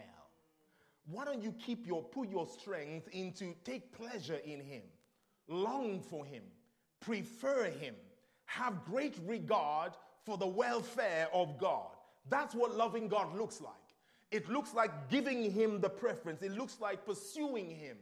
[1.07, 4.83] Why don't you keep your, put your strength into take pleasure in him,
[5.47, 6.43] long for him,
[7.01, 7.95] prefer him,
[8.47, 9.93] have great regard
[10.25, 11.91] for the welfare of God.
[12.29, 13.75] That's what loving God looks like.
[14.33, 16.43] It looks like giving him the preference.
[16.43, 17.99] It looks like pursuing him.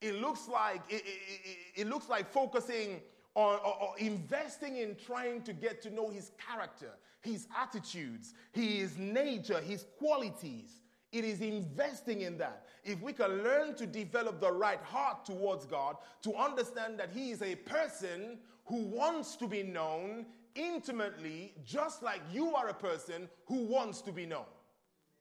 [0.00, 3.00] It looks like it, it, it, looks like focusing
[3.34, 6.90] on or, or investing in trying to get to know his character,
[7.22, 10.82] his attitudes, his nature, his qualities.
[11.10, 12.66] It is investing in that.
[12.84, 17.30] If we can learn to develop the right heart towards God, to understand that He
[17.30, 23.28] is a person who wants to be known intimately, just like you are a person
[23.46, 24.44] who wants to be known.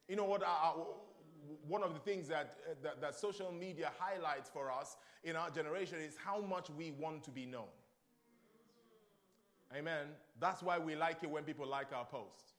[0.08, 0.44] You know what?
[1.68, 5.98] One of the things that, that, that social media highlights for us in our generation
[6.00, 7.68] is how much we want to be known.
[9.76, 10.08] Amen.
[10.40, 12.54] That's why we like it when people like our posts.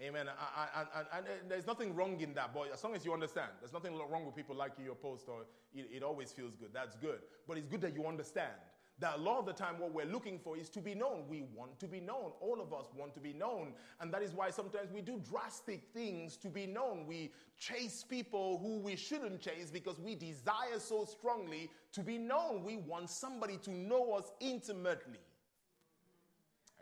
[0.00, 0.26] Amen.
[0.28, 0.30] And,
[0.76, 3.72] and, and, and, there's nothing wrong in that, but as long as you understand, there's
[3.72, 5.42] nothing wrong with people liking your post or
[5.74, 6.70] it, it always feels good.
[6.72, 7.20] That's good.
[7.46, 8.52] But it's good that you understand
[8.98, 11.24] that a lot of the time what we're looking for is to be known.
[11.28, 12.32] We want to be known.
[12.40, 13.72] All of us want to be known.
[14.00, 17.06] And that is why sometimes we do drastic things to be known.
[17.06, 22.62] We chase people who we shouldn't chase because we desire so strongly to be known.
[22.64, 25.20] We want somebody to know us intimately.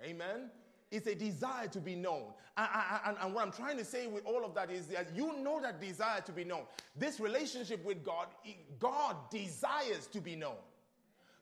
[0.05, 0.51] Amen.
[0.91, 2.25] It's a desire to be known.
[2.57, 2.69] And,
[3.07, 5.61] and, and, what I'm trying to say with all of that is that you know
[5.61, 6.63] that desire to be known.
[6.97, 8.27] This relationship with God,
[8.81, 10.57] God desires to be known.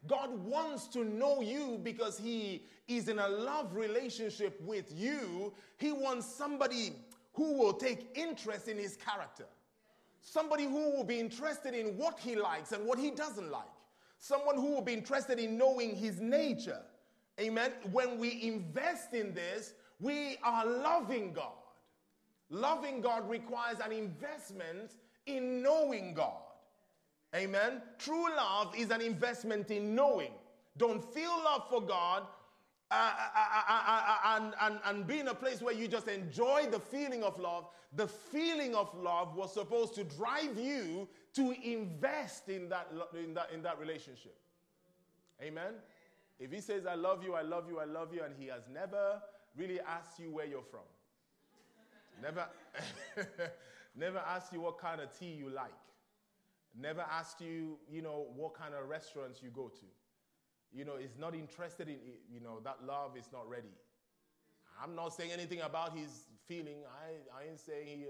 [0.08, 5.52] God wants to know you because He is in a love relationship with you.
[5.76, 6.94] He wants somebody
[7.34, 9.46] who will take interest in His character,
[10.22, 13.62] somebody who will be interested in what He likes and what He doesn't like,
[14.18, 16.80] someone who will be interested in knowing His nature.
[17.38, 17.72] Amen.
[17.92, 21.52] When we invest in this, we are loving God.
[22.50, 26.47] Loving God requires an investment in knowing God.
[27.34, 27.82] Amen.
[27.98, 30.32] True love is an investment in knowing.
[30.76, 32.24] Don't feel love for God
[32.90, 36.80] uh, uh, uh, and, and, and be in a place where you just enjoy the
[36.80, 37.66] feeling of love.
[37.96, 43.50] The feeling of love was supposed to drive you to invest in that, in that,
[43.52, 44.36] in that relationship.
[45.42, 45.74] Amen.
[46.38, 48.62] If he says, I love you, I love you, I love you, and he has
[48.72, 49.20] never
[49.56, 50.80] really asked you where you're from,
[52.22, 52.46] never,
[53.96, 55.72] never asked you what kind of tea you like,
[56.80, 59.86] never asked you, you know, what kind of restaurants you go to,
[60.72, 61.96] you know, is not interested in,
[62.30, 63.74] you know, that love is not ready.
[64.82, 66.84] I'm not saying anything about his feeling.
[66.86, 68.06] I, I ain't saying he,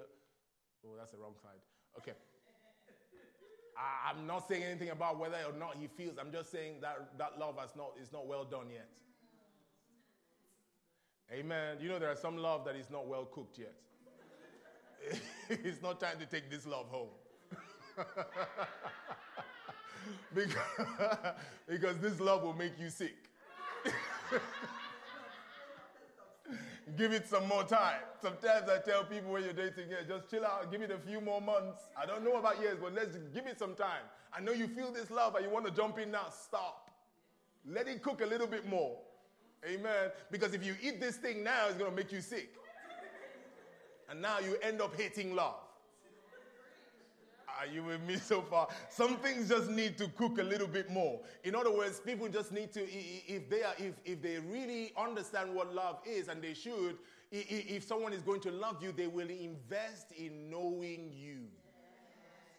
[0.85, 1.61] oh, that's the wrong side.
[1.97, 2.13] Okay.
[4.09, 6.19] I'm not saying anything about whether or not he feels.
[6.19, 8.89] I'm just saying that that love has not, is not well done yet.
[11.33, 11.77] Amen.
[11.81, 13.75] You know, there are some love that is not well cooked yet.
[15.49, 17.09] it's not time to take this love home.
[20.35, 20.57] Because,
[21.69, 23.17] because this love will make you sick.
[26.97, 28.01] give it some more time.
[28.23, 31.21] Sometimes I tell people when you're dating, yeah, just chill out, give it a few
[31.21, 31.85] more months.
[31.97, 34.03] I don't know about years, but let's give it some time.
[34.33, 36.27] I know you feel this love and you want to jump in now.
[36.31, 36.91] Stop.
[37.67, 38.97] Let it cook a little bit more.
[39.65, 40.11] Amen.
[40.31, 42.55] Because if you eat this thing now, it's going to make you sick.
[44.11, 45.57] And now you end up hating love.
[47.59, 48.69] Are you with me so far?
[48.89, 51.21] Some things just need to cook a little bit more.
[51.43, 55.53] In other words, people just need to, if they are, if, if they really understand
[55.53, 56.99] what love is, and they should,
[57.33, 61.47] if someone is going to love you, they will invest in knowing you.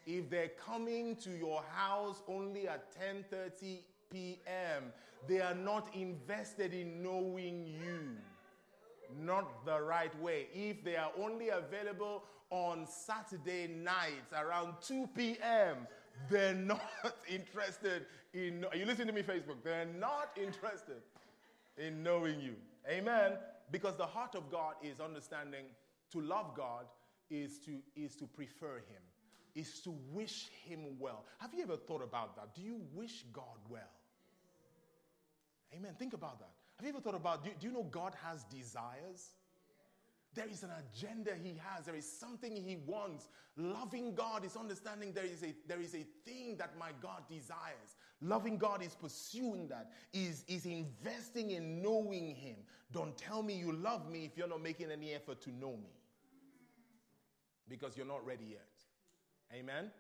[0.06, 3.80] If they're coming to your house only at 10:30
[4.12, 4.92] p.m.,
[5.28, 8.18] they are not invested in knowing you.
[9.18, 10.48] Not the right way.
[10.54, 15.88] If they are only available on Saturday nights around 2 p.m.
[16.30, 16.82] They're not
[17.28, 18.66] interested in.
[18.66, 19.64] Are you listening to me, Facebook?
[19.64, 21.02] They're not interested
[21.78, 22.56] in knowing you.
[22.90, 23.34] Amen.
[23.72, 25.66] Because the heart of God is understanding
[26.12, 26.86] to love God
[27.30, 29.02] is to, is to prefer Him,
[29.56, 31.26] is to wish Him well.
[31.38, 32.56] Have you ever thought about that?
[32.56, 33.82] Do you wish God well?
[35.76, 35.92] Amen.
[36.00, 36.50] Think about that.
[36.80, 39.32] Have you ever thought about do, do you know God has desires?
[40.34, 41.86] There is an agenda he has.
[41.86, 43.28] There is something he wants.
[43.58, 47.98] Loving God is understanding there is a, there is a thing that my God desires.
[48.22, 52.56] Loving God is pursuing that, is, is investing in knowing him.
[52.94, 55.92] Don't tell me you love me if you're not making any effort to know me.
[57.68, 58.70] Because you're not ready yet.
[59.54, 59.92] Amen?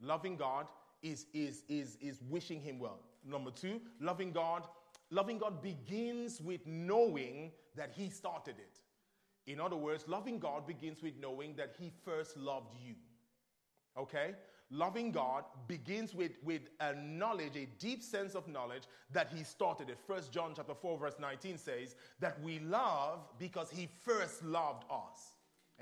[0.00, 0.66] Loving God
[1.02, 3.00] is, is, is, is wishing him well.
[3.24, 4.62] Number two, loving God.
[5.10, 8.80] Loving God begins with knowing that he started it.
[9.46, 12.94] In other words, loving God begins with knowing that He first loved you.
[13.98, 14.34] Okay?
[14.70, 19.90] Loving God begins with, with a knowledge, a deep sense of knowledge that He started
[19.90, 19.98] it.
[20.06, 25.32] First John chapter 4, verse 19 says that we love because He first loved us.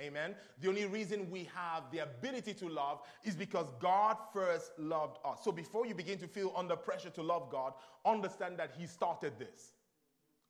[0.01, 0.35] Amen.
[0.61, 5.41] The only reason we have the ability to love is because God first loved us.
[5.43, 7.73] So before you begin to feel under pressure to love God,
[8.05, 9.73] understand that He started this.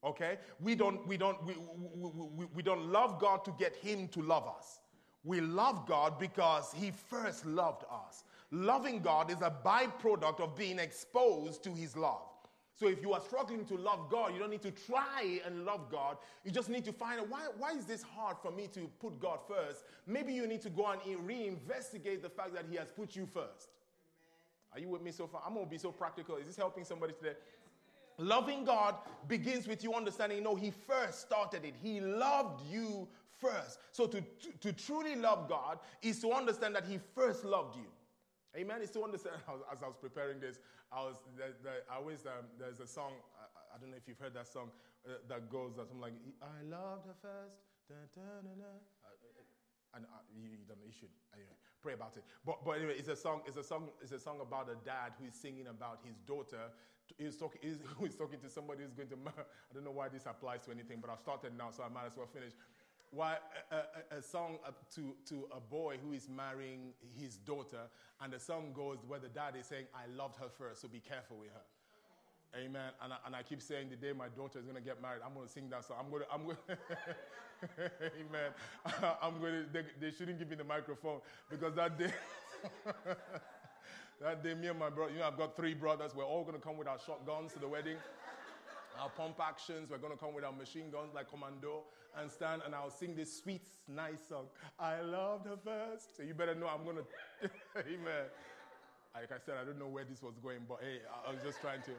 [0.05, 0.39] Okay?
[0.61, 1.55] We don't, we don't, we,
[1.95, 4.81] we, we, we don't love God to get Him to love us.
[5.25, 8.25] We love God because He first loved us.
[8.51, 12.28] Loving God is a byproduct of being exposed to His love.
[12.79, 15.91] So if you are struggling to love God, you don't need to try and love
[15.91, 16.17] God.
[16.45, 19.19] You just need to find out why, why is this hard for me to put
[19.19, 19.83] God first?
[20.07, 23.71] Maybe you need to go and reinvestigate the fact that He has put you first.
[24.73, 25.43] Are you with me so far?
[25.45, 26.37] I'm going to be so practical.
[26.37, 27.35] Is this helping somebody today?
[28.17, 28.95] Loving God
[29.27, 31.75] begins with you understanding, no, He first started it.
[31.83, 33.09] He loved you
[33.41, 33.81] first.
[33.91, 37.87] So to, to, to truly love God is to understand that He first loved you.
[38.57, 38.81] Amen.
[38.81, 39.37] It's to understand.
[39.73, 40.59] As I was preparing this,
[40.93, 43.13] I was the, the, I always um, there's a song.
[43.37, 44.71] I, I, don't know if you've heard that song
[45.05, 47.61] uh, that goes that something like I loved her first.
[47.89, 48.73] Da, da, da,
[49.05, 50.89] uh, and uh, you, you, don't know.
[50.89, 52.25] You should anyway, pray about it.
[52.45, 53.45] But but anyway, it's a song.
[53.45, 53.93] It's a song.
[54.01, 56.73] It's a song about a dad who is singing about his daughter.
[57.17, 57.61] He's talking.
[57.61, 59.19] He's, he's talking to somebody who's going to.
[59.29, 62.09] I don't know why this applies to anything, but I've started now, so I might
[62.09, 62.53] as well finish
[63.11, 63.37] why
[63.71, 64.59] a, a, a, song
[64.95, 67.89] to, to a boy who is marrying his daughter,
[68.21, 71.01] and the song goes where the dad is saying, I loved her first, so be
[71.01, 71.61] careful with her.
[72.59, 72.67] Mm-hmm.
[72.67, 72.91] Amen.
[73.03, 75.23] And I, and I keep saying the day my daughter is going to get married,
[75.25, 75.97] I'm going to sing that song.
[76.01, 76.57] I'm going to, I'm going
[78.21, 78.51] amen.
[79.23, 82.13] I'm going to, they, they shouldn't give me the microphone because that day,
[84.21, 86.15] that day, me and my brother, you know, I've got three brothers.
[86.15, 87.97] We're all going to come with our shotguns to the wedding
[88.99, 89.91] our pump actions.
[89.91, 91.85] We're going to come with our machine guns like Commando
[92.19, 94.47] and stand and I'll sing this sweet, nice song.
[94.79, 96.17] I loved her first.
[96.17, 96.97] So you better know I'm going
[97.43, 97.51] to.
[97.79, 98.27] Amen.
[99.15, 101.61] Like I said, I don't know where this was going, but hey, I was just
[101.61, 101.91] trying to.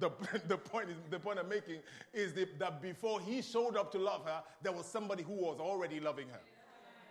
[0.00, 0.10] The,
[0.48, 1.78] the, point is, the point I'm making
[2.12, 6.00] is that before he showed up to love her, there was somebody who was already
[6.00, 6.40] loving her.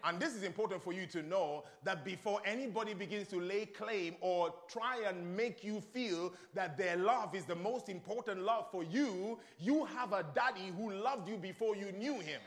[0.05, 4.15] And this is important for you to know that before anybody begins to lay claim
[4.21, 8.83] or try and make you feel that their love is the most important love for
[8.83, 12.39] you, you have a daddy who loved you before you knew him.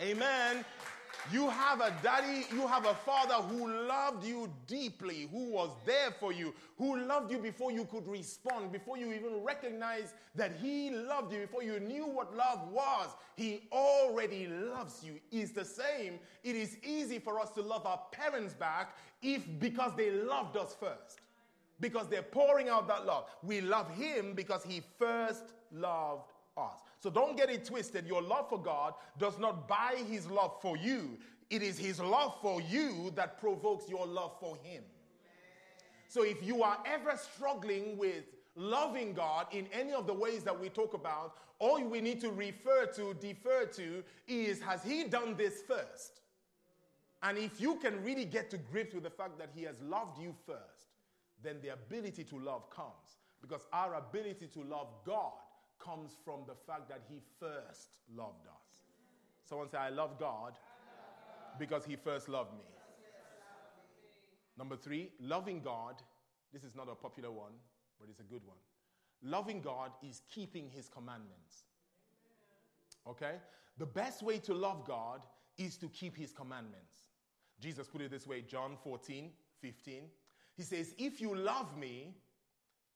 [0.00, 0.64] Amen.
[1.32, 6.12] You have a daddy, you have a father who loved you deeply, who was there
[6.20, 10.90] for you, who loved you before you could respond, before you even recognized that he
[10.90, 13.08] loved you, before you knew what love was.
[13.36, 15.18] He already loves you.
[15.32, 16.20] Is the same.
[16.44, 20.76] It is easy for us to love our parents back if because they loved us
[20.78, 21.20] first.
[21.80, 23.28] Because they're pouring out that love.
[23.42, 26.78] We love him because he first loved us.
[26.98, 28.06] So don't get it twisted.
[28.06, 31.18] Your love for God does not buy his love for you,
[31.50, 34.82] it is his love for you that provokes your love for him.
[36.08, 38.24] So if you are ever struggling with
[38.56, 42.30] loving God in any of the ways that we talk about, all we need to
[42.30, 46.20] refer to, defer to, is has he done this first?
[47.22, 50.20] And if you can really get to grips with the fact that he has loved
[50.20, 50.86] you first,
[51.42, 53.18] then the ability to love comes.
[53.40, 55.32] Because our ability to love God
[55.78, 58.82] comes from the fact that He first loved us.
[59.44, 60.54] Someone say, I love God
[61.58, 62.64] because He first loved me.
[64.58, 66.02] Number three, loving God.
[66.52, 67.52] This is not a popular one,
[68.00, 68.56] but it's a good one.
[69.22, 71.64] Loving God is keeping His commandments.
[73.06, 73.36] Okay?
[73.78, 75.22] The best way to love God
[75.58, 77.10] is to keep His commandments.
[77.60, 80.02] Jesus put it this way John 14, 15.
[80.56, 82.14] He says, If you love me,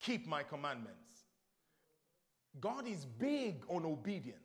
[0.00, 1.19] keep my commandments.
[2.58, 4.40] God is big on obedience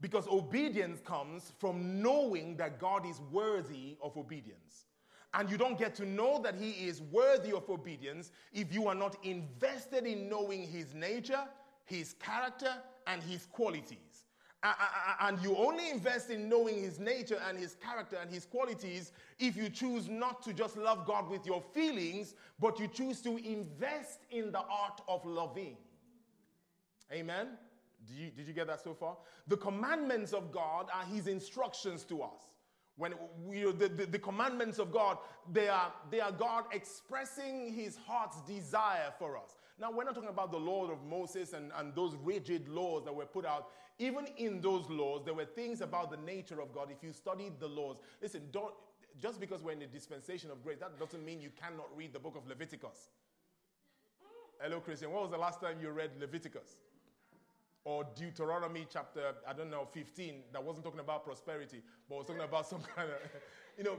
[0.00, 4.86] because obedience comes from knowing that God is worthy of obedience.
[5.32, 8.94] And you don't get to know that He is worthy of obedience if you are
[8.94, 11.42] not invested in knowing His nature,
[11.86, 12.72] His character,
[13.06, 14.24] and His qualities.
[15.20, 19.56] And you only invest in knowing His nature and His character and His qualities if
[19.56, 24.20] you choose not to just love God with your feelings, but you choose to invest
[24.30, 25.76] in the art of loving.
[27.12, 27.48] Amen.
[28.06, 29.16] Did you, did you get that so far?
[29.48, 32.50] The commandments of God are his instructions to us.
[32.96, 35.18] When we, the, the, the, commandments of God,
[35.52, 39.56] they are, they are God expressing his heart's desire for us.
[39.80, 43.14] Now, we're not talking about the law of Moses and, and those rigid laws that
[43.14, 43.70] were put out.
[43.98, 46.88] Even in those laws, there were things about the nature of God.
[46.92, 48.72] If you studied the laws, listen, don't,
[49.20, 52.20] just because we're in a dispensation of grace, that doesn't mean you cannot read the
[52.20, 53.08] book of Leviticus.
[54.60, 55.10] Hello, Christian.
[55.10, 56.76] When was the last time you read Leviticus?
[57.84, 62.42] Or Deuteronomy chapter, I don't know, 15, that wasn't talking about prosperity, but was talking
[62.42, 63.16] about some kind of,
[63.78, 63.96] you know,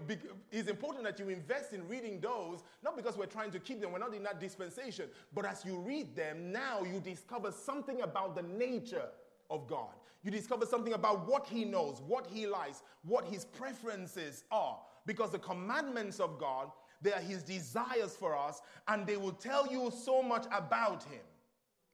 [0.51, 3.91] it's important that you invest in reading those, not because we're trying to keep them,
[3.91, 8.35] we're not in that dispensation, but as you read them, now you discover something about
[8.35, 9.09] the nature
[9.51, 9.93] of God.
[10.23, 15.29] You discover something about what He knows, what He likes, what His preferences are, because
[15.29, 16.71] the commandments of God,
[17.03, 21.21] they are His desires for us, and they will tell you so much about Him.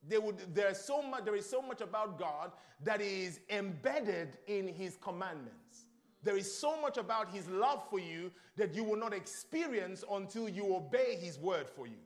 [0.07, 2.51] They would, there's so much, there is so much about God
[2.83, 5.85] that is embedded in His commandments.
[6.23, 10.49] There is so much about His love for you that you will not experience until
[10.49, 11.97] you obey His word for you.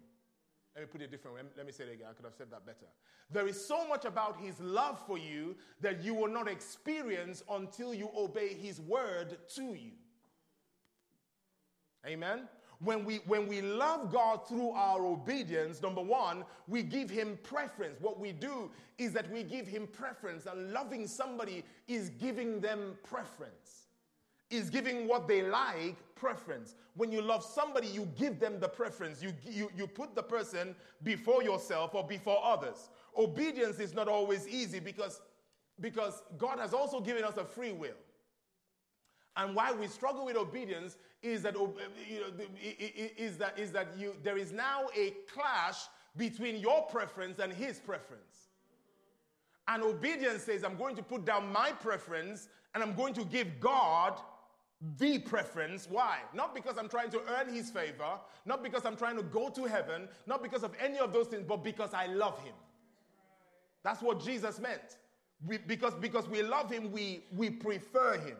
[0.75, 1.43] Let me put it differently.
[1.55, 2.07] Let me say it again.
[2.09, 2.87] I could have said that better.
[3.31, 7.93] There is so much about His love for you that you will not experience until
[7.93, 9.91] you obey His word to you.
[12.05, 12.41] Amen?
[12.79, 17.99] When we when we love God through our obedience, number one, we give him preference.
[18.01, 22.95] What we do is that we give him preference, and loving somebody is giving them
[23.03, 23.87] preference.
[24.49, 26.75] is giving what they like preference.
[26.95, 29.21] When you love somebody, you give them the preference.
[29.21, 32.89] You, you, you put the person before yourself or before others.
[33.17, 35.21] Obedience is not always easy because,
[35.81, 37.97] because God has also given us a free will.
[39.37, 42.27] And why we struggle with obedience is that, you know,
[43.17, 45.75] is that, is that you, there is now a clash
[46.15, 48.49] between your preference and his preference.
[49.67, 53.59] And obedience says, I'm going to put down my preference and I'm going to give
[53.59, 54.19] God
[54.99, 55.87] the preference.
[55.89, 56.19] Why?
[56.33, 59.65] Not because I'm trying to earn his favor, not because I'm trying to go to
[59.65, 62.53] heaven, not because of any of those things, but because I love him.
[63.83, 64.97] That's what Jesus meant.
[65.45, 68.37] We, because, because we love him, we, we prefer him.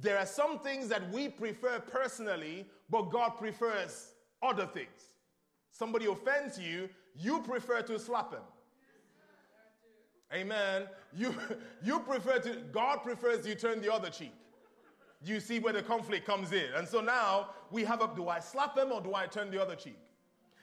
[0.00, 4.12] There are some things that we prefer personally, but God prefers
[4.42, 5.14] other things.
[5.70, 8.42] Somebody offends you, you prefer to slap him.
[10.32, 10.88] Amen.
[11.16, 11.34] You,
[11.82, 14.34] you prefer to, God prefers you turn the other cheek.
[15.24, 16.66] You see where the conflict comes in.
[16.76, 19.60] And so now we have a do I slap him or do I turn the
[19.60, 19.98] other cheek?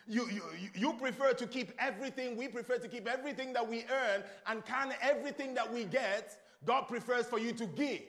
[0.07, 0.41] You, you,
[0.75, 4.93] you prefer to keep everything, we prefer to keep everything that we earn, and can
[5.01, 8.01] everything that we get, God prefers for you to give.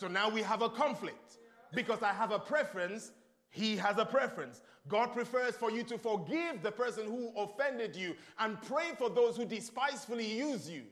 [0.00, 1.36] So now we have a conflict
[1.74, 3.12] because I have a preference,
[3.50, 4.62] he has a preference.
[4.88, 9.36] God prefers for you to forgive the person who offended you and pray for those
[9.36, 10.84] who despisefully use you.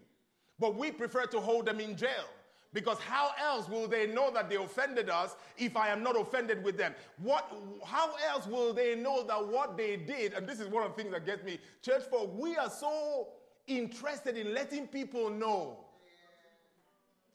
[0.59, 2.27] But we prefer to hold them in jail.
[2.75, 6.63] Because how else will they know that they offended us if I am not offended
[6.63, 6.95] with them?
[7.17, 7.51] What,
[7.87, 11.03] how else will they know that what they did, and this is one of the
[11.03, 13.29] things that gets me, church folk, we are so
[13.67, 15.79] interested in letting people know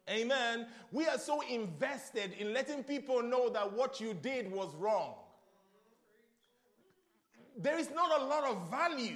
[0.09, 0.67] Amen.
[0.91, 5.15] We are so invested in letting people know that what you did was wrong.
[7.57, 9.15] There is not a lot of value.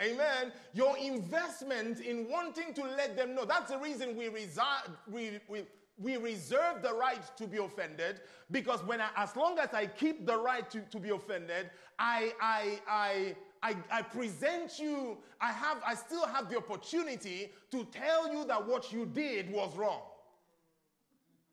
[0.00, 0.52] Amen.
[0.72, 3.44] Your investment in wanting to let them know.
[3.44, 5.62] That's the reason we, resi- we, we,
[5.98, 8.20] we reserve the right to be offended
[8.50, 12.32] because when I, as long as I keep the right to, to be offended, I,
[12.40, 18.30] I, I, I, I present you, I have, I still have the opportunity to tell
[18.30, 20.02] you that what you did was wrong.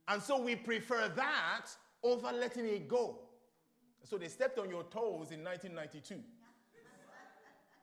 [0.09, 1.67] And so we prefer that
[2.03, 3.19] over letting it go.
[4.03, 6.15] So they stepped on your toes in 1992.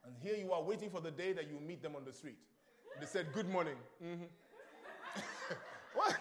[0.04, 2.36] And here you are waiting for the day that you meet them on the street.
[3.00, 3.76] They said, Good morning.
[4.04, 4.24] Mm-hmm.
[5.94, 6.16] what?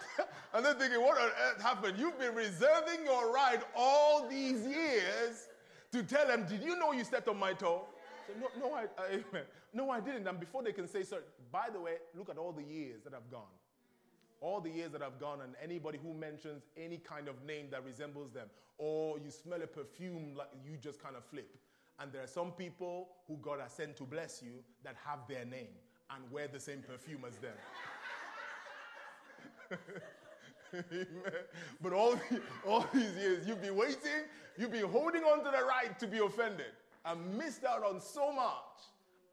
[0.53, 1.99] And they're thinking, What on earth happened?
[1.99, 5.49] You've been reserving your right all these years
[5.91, 7.83] to tell them, Did you know you stepped on my toe?
[8.39, 9.21] No, no, I, I,
[9.73, 10.27] no, I didn't.
[10.27, 13.13] And before they can say, sorry, by the way, look at all the years that
[13.13, 13.53] have gone.
[14.39, 17.83] All the years that have gone, and anybody who mentions any kind of name that
[17.83, 18.47] resembles them,
[18.77, 21.57] or you smell a perfume like you just kind of flip.
[21.99, 25.45] And there are some people who God has sent to bless you that have their
[25.45, 25.73] name
[26.15, 27.55] and wear the same perfume as them.
[31.81, 32.15] but all,
[32.67, 36.19] all these years, you've been waiting, you've been holding on to the right to be
[36.19, 36.73] offended
[37.07, 38.53] and missed out on so much.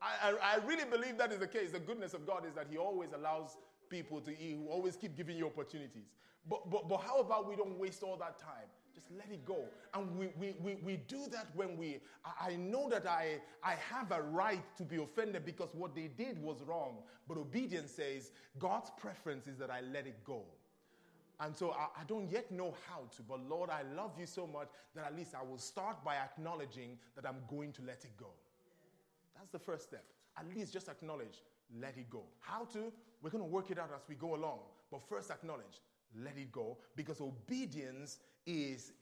[0.00, 1.72] I, I, I, really believe that is the case.
[1.72, 3.56] The goodness of God is that He always allows
[3.88, 6.12] people to eat, who always keep giving you opportunities.
[6.48, 8.68] But, but, but how about we don't waste all that time?
[8.94, 9.64] Just let it go.
[9.94, 13.74] And we, we, we, we do that when we, I, I know that I, I
[13.90, 16.98] have a right to be offended because what they did was wrong.
[17.26, 20.42] But obedience says God's preference is that I let it go.
[21.40, 24.46] And so I, I, don't yet know how to, but Lord, I love you so
[24.46, 28.16] much that at least I will start by acknowledging that I'm going to let it
[28.16, 28.28] go.
[29.36, 30.04] That's the first step.
[30.38, 31.42] At least just acknowledge,
[31.80, 32.22] let it go.
[32.40, 32.92] How to?
[33.22, 34.60] We're going to work it out as we go along.
[34.90, 35.80] But first, acknowledge,
[36.22, 38.92] let it go, because obedience is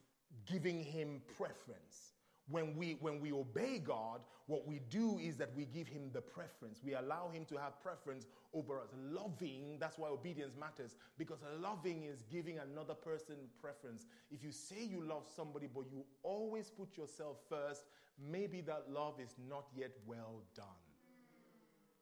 [0.47, 2.12] giving him preference
[2.49, 6.21] when we when we obey God, what we do is that we give him the
[6.21, 6.81] preference.
[6.85, 8.89] We allow him to have preference over us.
[9.11, 14.07] Loving, that's why obedience matters because loving is giving another person preference.
[14.31, 17.85] If you say you love somebody but you always put yourself first,
[18.19, 20.67] maybe that love is not yet well done.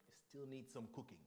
[0.07, 1.17] It still needs some cooking.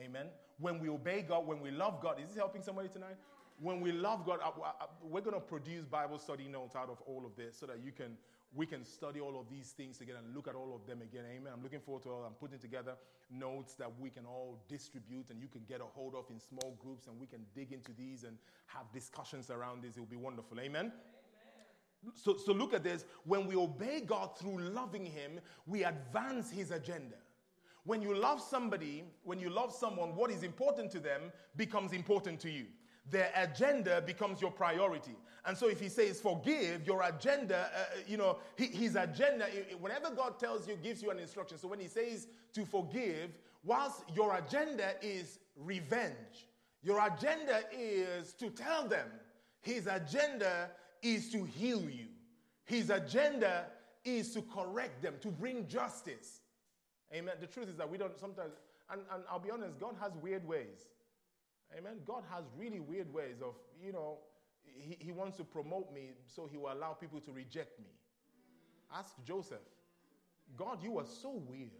[0.00, 0.26] Amen.
[0.58, 3.16] When we obey God, when we love God, is this helping somebody tonight?
[3.60, 7.00] when we love God, I, I, we're going to produce Bible study notes out of
[7.06, 8.16] all of this so that you can
[8.54, 11.24] we can study all of these things together and look at all of them again.
[11.30, 11.52] Amen.
[11.54, 12.24] I'm looking forward to all.
[12.24, 12.94] I'm putting together
[13.30, 16.74] notes that we can all distribute and you can get a hold of in small
[16.82, 19.98] groups and we can dig into these and have discussions around this.
[19.98, 20.58] It will be wonderful.
[20.58, 20.86] Amen.
[20.86, 22.14] Amen.
[22.14, 23.04] So, so look at this.
[23.24, 27.16] When we obey God through loving Him, we advance His agenda.
[27.88, 32.38] When you love somebody, when you love someone, what is important to them becomes important
[32.40, 32.66] to you
[33.10, 35.16] their agenda becomes your priority.
[35.46, 39.46] And so if he says forgive, your agenda, uh, uh you know, his agenda,
[39.80, 41.56] whenever God tells you, gives you an instruction.
[41.56, 43.30] So when he says to forgive,
[43.64, 46.48] whilst your agenda is revenge,
[46.82, 49.08] Your agenda is to tell them.
[49.62, 50.70] His agenda
[51.02, 52.06] is to heal you.
[52.64, 53.66] His agenda
[54.04, 56.40] is to correct them, to bring justice.
[57.14, 57.34] Amen.
[57.40, 58.52] The truth is that we don't sometimes,
[58.90, 60.88] and, and I'll be honest, God has weird ways.
[61.76, 61.96] Amen.
[62.06, 64.18] God has really weird ways of, you know,
[64.64, 67.90] he, he wants to promote me so he will allow people to reject me.
[68.94, 69.58] Ask Joseph.
[70.56, 71.70] God, you are so weird.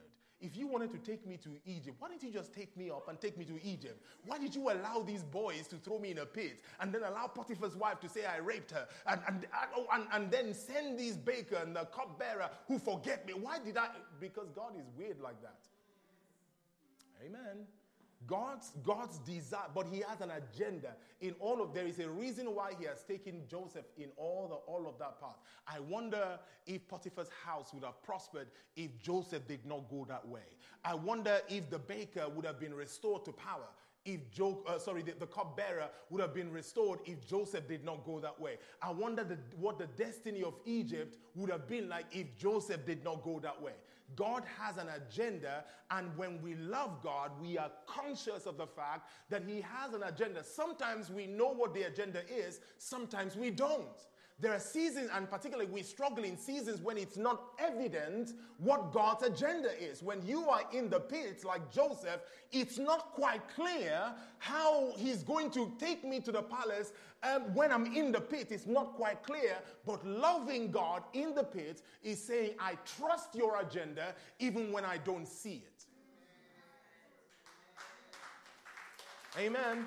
[0.41, 3.09] If you wanted to take me to Egypt, why didn't you just take me up
[3.09, 4.01] and take me to Egypt?
[4.25, 7.27] Why did you allow these boys to throw me in a pit and then allow
[7.27, 10.97] Potiphar's wife to say I raped her and, and, and, oh, and, and then send
[10.97, 13.33] these baker and the cupbearer who forget me?
[13.35, 13.89] Why did I?
[14.21, 15.59] Because God is weird like that.
[17.25, 17.67] Amen.
[18.27, 22.55] God's, God's desire, but he has an agenda in all of there is a reason
[22.55, 25.37] why he has taken Joseph in all the all of that path.
[25.67, 30.43] I wonder if Potiphar's house would have prospered if Joseph did not go that way.
[30.85, 33.69] I wonder if the baker would have been restored to power
[34.09, 38.05] if Joe, uh, sorry, the, the cupbearer would have been restored if Joseph did not
[38.05, 38.57] go that way.
[38.81, 43.05] I wonder the, what the destiny of Egypt would have been like if Joseph did
[43.05, 43.73] not go that way.
[44.17, 49.11] God has an agenda, and when we love God, we are conscious of the fact
[49.29, 50.43] that He has an agenda.
[50.43, 53.87] Sometimes we know what the agenda is, sometimes we don't.
[54.41, 59.25] There are seasons, and particularly we struggle in seasons when it's not evident what God's
[59.25, 60.01] agenda is.
[60.01, 62.21] When you are in the pit, like Joseph,
[62.53, 66.93] it's not quite clear how he's going to take me to the palace
[67.25, 68.49] um, when I'm in the pit.
[68.53, 73.61] It's not quite clear, but loving God in the pit is saying, I trust your
[73.61, 75.85] agenda even when I don't see it.
[79.37, 79.85] Amen.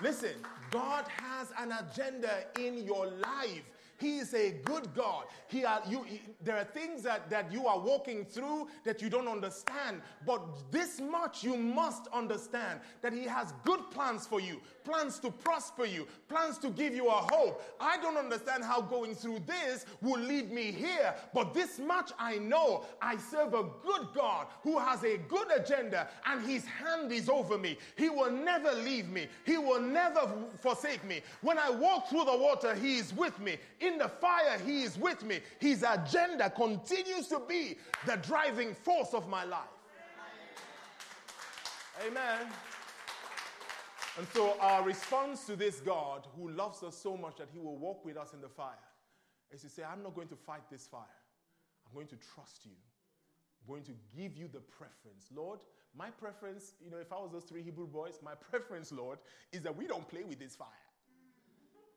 [0.00, 0.34] Listen,
[0.70, 3.64] God has an agenda in your life.
[3.98, 5.24] He is a good God.
[5.48, 9.10] He are, you, he, there are things that, that you are walking through that you
[9.10, 10.40] don't understand, but
[10.70, 15.84] this much you must understand that He has good plans for you, plans to prosper
[15.84, 17.62] you, plans to give you a hope.
[17.80, 22.38] I don't understand how going through this will lead me here, but this much I
[22.38, 27.28] know I serve a good God who has a good agenda and His hand is
[27.28, 27.78] over me.
[27.96, 30.20] He will never leave me, He will never
[30.60, 31.20] forsake me.
[31.40, 33.56] When I walk through the water, He is with me.
[33.88, 35.40] In the fire, He is with me.
[35.58, 39.60] His agenda continues to be the driving force of my life.
[42.06, 42.46] Amen.
[44.18, 47.76] And so, our response to this God who loves us so much that He will
[47.76, 48.74] walk with us in the fire
[49.50, 51.02] is to say, I'm not going to fight this fire.
[51.86, 52.72] I'm going to trust you.
[52.72, 55.26] I'm going to give you the preference.
[55.34, 55.60] Lord,
[55.96, 59.18] my preference, you know, if I was those three Hebrew boys, my preference, Lord,
[59.52, 60.68] is that we don't play with this fire.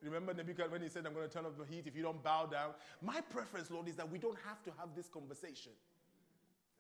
[0.04, 2.24] Remember Nebuchadnezzar when he said, I'm going to turn off the heat if you don't
[2.24, 2.72] bow down?
[3.02, 5.74] My preference, Lord, is that we don't have to have this conversation.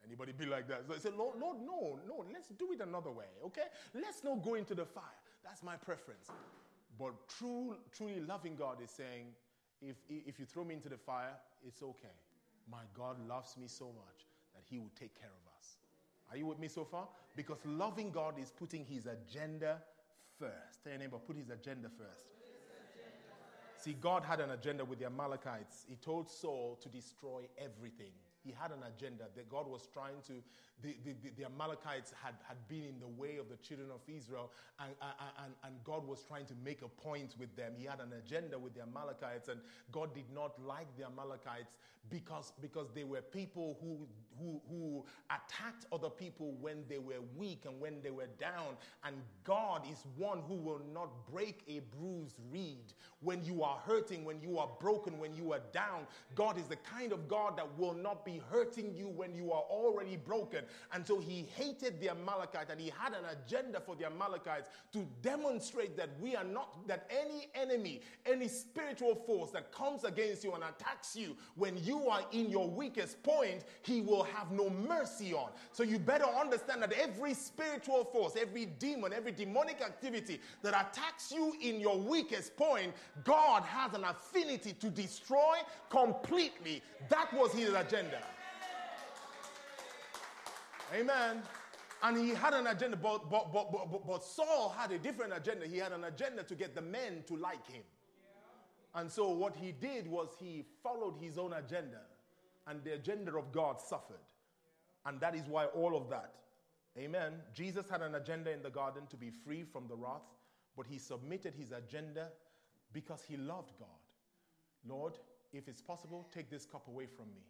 [0.06, 0.84] Anybody be like that?
[0.88, 3.70] So I said, Lord, Lord, no, no, let's do it another way, okay?
[3.94, 5.04] Let's not go into the fire.
[5.44, 6.30] That's my preference.
[6.98, 9.28] But true, truly loving God is saying,
[9.82, 11.34] if, if you throw me into the fire,
[11.66, 12.16] it's okay.
[12.70, 15.78] My God loves me so much that he will take care of us.
[16.32, 17.08] Are you with me so far?
[17.36, 19.78] Because loving God is putting his agenda
[20.40, 20.84] first.
[20.84, 22.26] Tell your neighbor, put his agenda first.
[23.82, 25.86] See, God had an agenda with the Amalekites.
[25.90, 28.12] He told Saul to destroy everything.
[28.44, 30.34] He had an agenda that God was trying to,
[30.84, 34.52] the, the, the, Amalekites had, had been in the way of the children of Israel,
[34.80, 34.94] and,
[35.44, 37.74] and, and God was trying to make a point with them.
[37.76, 39.60] He had an agenda with the Amalekites, and
[39.92, 41.78] God did not like the Amalekites
[42.10, 44.08] because, because they were people who,
[44.42, 48.76] who, who attacked other people when they were weak and when they were down.
[49.04, 54.26] And God is one who will not break a bruised reed when you are hurting,
[54.26, 56.08] when you are broken, when you are down.
[56.36, 59.62] God is the kind of God that will not be hurting you when you are
[59.62, 60.64] already broken.
[60.94, 65.06] And so he hated the Amalekites and he had an agenda for the Amalekites to
[65.22, 70.54] demonstrate that we are not, that any enemy, any spiritual force that comes against you
[70.54, 75.34] and attacks you when you are in your weakest point, he will have no mercy
[75.34, 75.50] on.
[75.72, 81.32] So you better understand that every spiritual force, every demon, every demonic activity that attacks
[81.32, 85.58] you in your weakest point, God has an affinity to destroy
[85.90, 86.82] completely.
[87.10, 88.22] That was his agenda.
[90.94, 91.42] Amen.
[92.04, 95.68] And he had an agenda, but, but, but, but, but Saul had a different agenda.
[95.68, 97.84] He had an agenda to get the men to like him.
[98.94, 102.02] And so what he did was he followed his own agenda,
[102.68, 104.24] and the agenda of God suffered.
[105.06, 106.34] And that is why all of that.
[106.98, 107.34] Amen.
[107.54, 110.28] Jesus had an agenda in the garden to be free from the wrath,
[110.76, 112.30] but he submitted his agenda
[112.94, 113.88] because he loved God.
[114.88, 115.14] Lord,
[115.54, 117.42] if it's possible, take this cup away from me.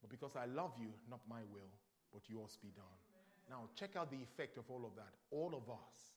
[0.00, 1.72] But because I love you, not my will,
[2.12, 2.84] but yours be done.
[3.48, 5.14] Now, check out the effect of all of that.
[5.30, 6.14] All of us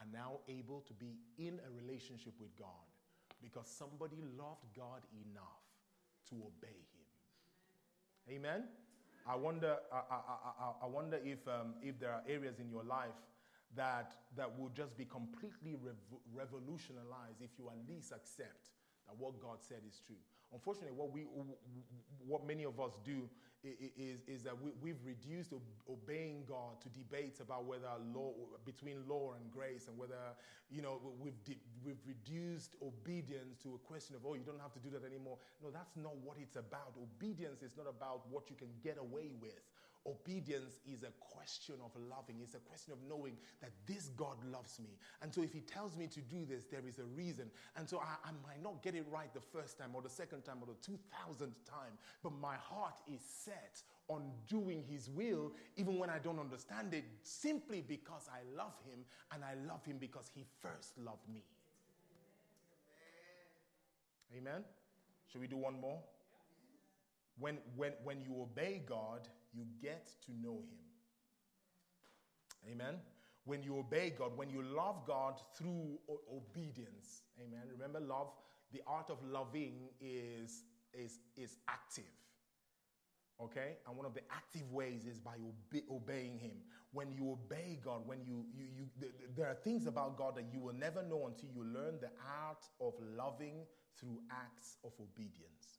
[0.00, 2.86] are now able to be in a relationship with God
[3.42, 5.62] because somebody loved God enough
[6.30, 6.97] to obey Him.
[8.30, 8.64] Amen?
[9.26, 13.16] I wonder, I, I, I, wonder if, um, if there are areas in your life
[13.76, 18.70] that, that will just be completely rev- revolutionized if you at least accept
[19.06, 20.16] that what God said is true.
[20.52, 21.26] Unfortunately, what, we,
[22.26, 23.28] what many of us do
[23.62, 25.52] is, is that we, we've reduced
[25.90, 28.32] obeying God to debates about whether law,
[28.64, 30.14] between law and grace, and whether,
[30.70, 31.34] you know, we've,
[31.84, 35.38] we've reduced obedience to a question of, oh, you don't have to do that anymore.
[35.62, 36.94] No, that's not what it's about.
[36.96, 39.60] Obedience is not about what you can get away with.
[40.08, 42.36] Obedience is a question of loving.
[42.42, 44.96] It's a question of knowing that this God loves me.
[45.22, 47.50] And so if He tells me to do this, there is a reason.
[47.76, 50.42] And so I, I might not get it right the first time or the second
[50.42, 55.98] time or the 2000th time, but my heart is set on doing His will, even
[55.98, 59.00] when I don't understand it, simply because I love Him
[59.32, 61.42] and I love Him because He first loved me.
[64.36, 64.64] Amen.
[65.30, 65.98] Should we do one more?
[67.38, 70.88] When, when, when you obey God, you get to know Him.
[72.72, 72.96] Amen.
[73.44, 77.22] When you obey God, when you love God through o- obedience.
[77.40, 77.62] Amen.
[77.70, 78.28] Remember, love,
[78.72, 82.04] the art of loving is, is, is active.
[83.40, 83.76] Okay?
[83.86, 86.56] And one of the active ways is by obe- obeying Him.
[86.92, 90.46] When you obey God, when you, you, you th- there are things about God that
[90.52, 92.10] you will never know until you learn the
[92.44, 93.64] art of loving
[93.98, 95.77] through acts of obedience.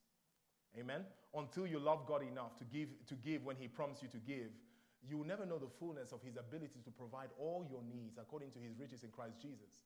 [0.77, 1.01] Amen.
[1.35, 4.51] Until you love God enough to give, to give when He prompts you to give,
[5.07, 8.51] you will never know the fullness of His ability to provide all your needs according
[8.51, 9.81] to His riches in Christ Jesus.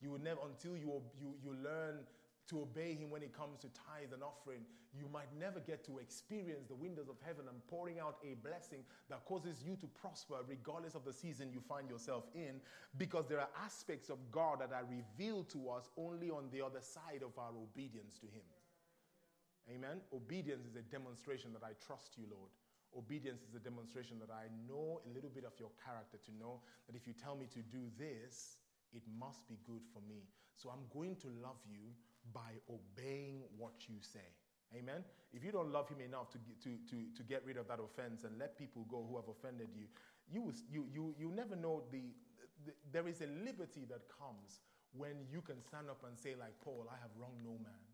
[0.00, 2.00] You will never, until you, you, you learn
[2.48, 4.60] to obey Him when it comes to tithe and offering,
[4.96, 8.80] you might never get to experience the windows of heaven and pouring out a blessing
[9.10, 12.60] that causes you to prosper regardless of the season you find yourself in,
[12.96, 16.80] because there are aspects of God that are revealed to us only on the other
[16.80, 18.44] side of our obedience to Him.
[19.68, 20.00] Amen.
[20.12, 22.48] Obedience is a demonstration that I trust you, Lord.
[22.96, 26.64] Obedience is a demonstration that I know a little bit of your character to know
[26.88, 28.56] that if you tell me to do this,
[28.96, 30.24] it must be good for me.
[30.56, 31.92] So I'm going to love you
[32.32, 34.24] by obeying what you say.
[34.74, 35.04] Amen.
[35.32, 38.24] If you don't love him enough to, to, to, to get rid of that offense
[38.24, 39.84] and let people go who have offended you,
[40.30, 42.12] you, will, you, you, you never know the,
[42.64, 44.60] the, there is a liberty that comes
[44.92, 47.87] when you can stand up and say, like Paul, I have wronged no man.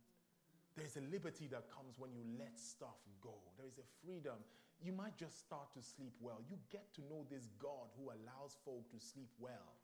[0.77, 3.39] There's a liberty that comes when you let stuff go.
[3.57, 4.43] There is a freedom.
[4.83, 6.43] You might just start to sleep well.
[6.51, 9.79] You get to know this God who allows folk to sleep well.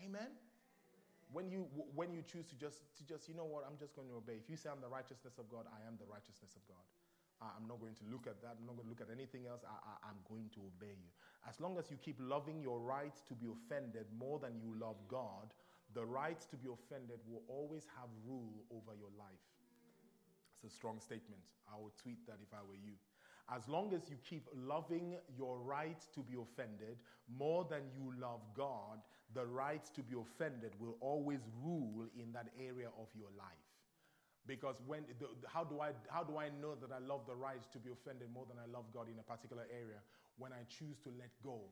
[0.00, 0.32] Amen.
[1.32, 4.08] When you when you choose to just to just you know what I'm just going
[4.08, 4.38] to obey.
[4.40, 6.84] If you say I'm the righteousness of God, I am the righteousness of God.
[7.42, 8.56] I'm not going to look at that.
[8.56, 9.60] I'm not going to look at anything else.
[9.68, 11.10] I, am going to obey you.
[11.44, 14.96] As long as you keep loving your right to be offended more than you love
[15.04, 15.52] God,
[15.92, 19.44] the right to be offended will always have rule over your life.
[20.56, 21.42] It's a strong statement.
[21.68, 22.94] I would tweet that if I were you.
[23.54, 26.98] As long as you keep loving your right to be offended
[27.28, 28.98] more than you love God,
[29.34, 33.66] the right to be offended will always rule in that area of your life.
[34.46, 37.62] Because when the, how do I how do I know that I love the right
[37.72, 39.98] to be offended more than I love God in a particular area?
[40.38, 41.66] When I choose to let go.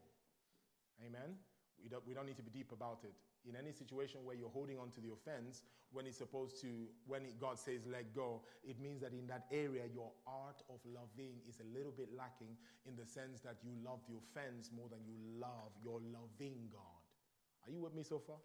[0.99, 1.39] Amen.
[1.82, 3.14] We don't, we don't need to be deep about it
[3.49, 6.68] in any situation where you're holding on to the offense, when it's supposed to,
[7.07, 10.80] when it, God says let go, it means that in that area, your art of
[10.84, 14.88] loving is a little bit lacking in the sense that you love the offense more
[14.88, 17.05] than you love your loving God.
[17.66, 18.36] Are you with me so far?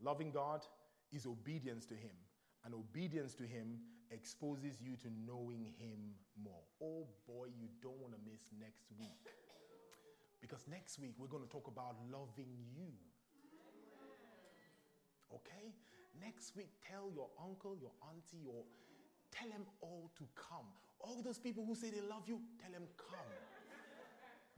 [0.00, 0.62] Loving God
[1.12, 2.16] is obedience to Him,
[2.64, 3.78] and obedience to Him
[4.10, 6.62] exposes you to knowing Him more.
[6.82, 9.28] Oh boy, you don't want to miss next week.
[10.40, 12.90] Because next week we're going to talk about loving you.
[15.34, 15.72] Okay?
[16.20, 18.62] Next week, tell your uncle, your auntie, or
[19.30, 20.66] tell them all to come.
[21.00, 23.18] All those people who say they love you, tell them come.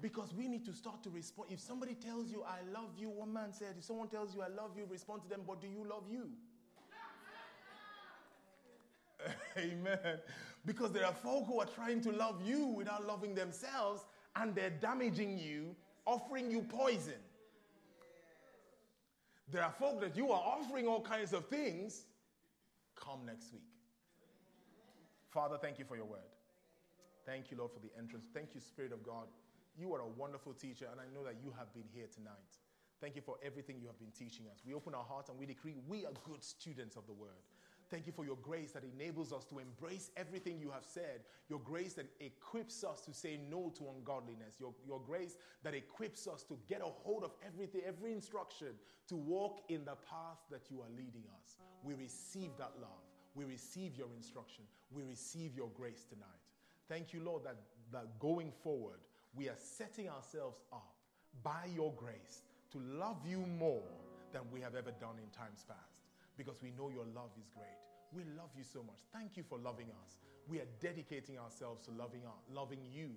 [0.02, 1.50] Because we need to start to respond.
[1.52, 4.48] If somebody tells you, I love you, one man said, if someone tells you, I
[4.48, 6.28] love you, respond to them, but do you love you?
[9.56, 10.18] Amen.
[10.66, 14.04] Because there are folk who are trying to love you without loving themselves,
[14.36, 17.14] and they're damaging you, offering you poison.
[19.50, 22.04] There are folk that you are offering all kinds of things.
[22.96, 23.62] Come next week.
[25.30, 26.30] Father, thank you for your word.
[27.26, 28.26] Thank you, Lord, for the entrance.
[28.32, 29.26] Thank you, Spirit of God.
[29.76, 32.58] You are a wonderful teacher, and I know that you have been here tonight.
[33.00, 34.62] Thank you for everything you have been teaching us.
[34.64, 37.42] We open our hearts and we decree we are good students of the word.
[37.90, 41.20] Thank you for your grace that enables us to embrace everything you have said.
[41.48, 44.56] Your grace that equips us to say no to ungodliness.
[44.58, 48.68] Your, your grace that equips us to get a hold of everything, every instruction,
[49.08, 51.56] to walk in the path that you are leading us.
[51.82, 53.04] We receive that love.
[53.34, 54.64] We receive your instruction.
[54.90, 56.26] We receive your grace tonight.
[56.88, 57.56] Thank you, Lord, that,
[57.92, 59.00] that going forward,
[59.34, 60.94] we are setting ourselves up
[61.42, 63.82] by your grace to love you more
[64.32, 65.93] than we have ever done in times past
[66.36, 67.78] because we know your love is great.
[68.12, 69.00] We love you so much.
[69.12, 70.18] Thank you for loving us.
[70.46, 73.10] We are dedicating ourselves to loving, our, loving you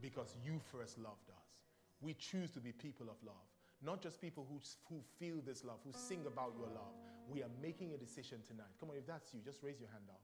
[0.00, 1.58] because you first loved us.
[2.00, 3.48] We choose to be people of love,
[3.82, 6.94] not just people who, who feel this love, who sing about your love.
[7.28, 8.70] We are making a decision tonight.
[8.78, 10.20] Come on, if that's you, just raise your hand up.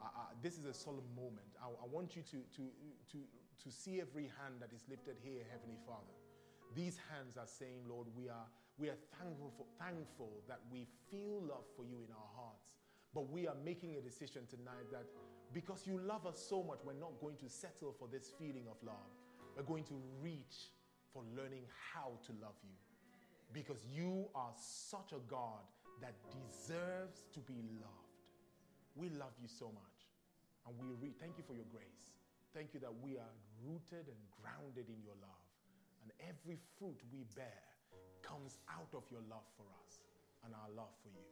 [0.00, 1.50] Uh, uh, this is a solemn moment.
[1.60, 2.62] I, I want you to, to,
[3.12, 6.16] to, to see every hand that is lifted here, Heavenly Father.
[6.74, 8.48] These hands are saying, Lord, we are,
[8.78, 12.76] we are thankful, for, thankful that we feel love for you in our hearts.
[13.14, 15.06] But we are making a decision tonight that
[15.54, 18.76] because you love us so much, we're not going to settle for this feeling of
[18.84, 19.08] love.
[19.56, 20.76] We're going to reach
[21.14, 21.64] for learning
[21.94, 22.76] how to love you.
[23.54, 25.64] Because you are such a God
[26.02, 28.20] that deserves to be loved.
[28.96, 29.96] We love you so much.
[30.68, 32.12] And we re- thank you for your grace.
[32.52, 33.32] Thank you that we are
[33.64, 35.44] rooted and grounded in your love.
[36.04, 37.64] And every fruit we bear
[38.26, 40.02] comes out of your love for us
[40.42, 41.22] and our love for you.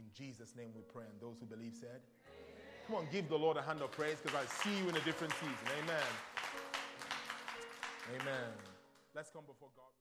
[0.00, 1.04] In Jesus' name we pray.
[1.04, 2.88] And those who believe said, Amen.
[2.88, 5.04] Come on, give the Lord a hand of praise because I see you in a
[5.04, 5.66] different season.
[5.84, 6.10] Amen.
[8.16, 8.50] Amen.
[9.14, 9.99] Let's come before God.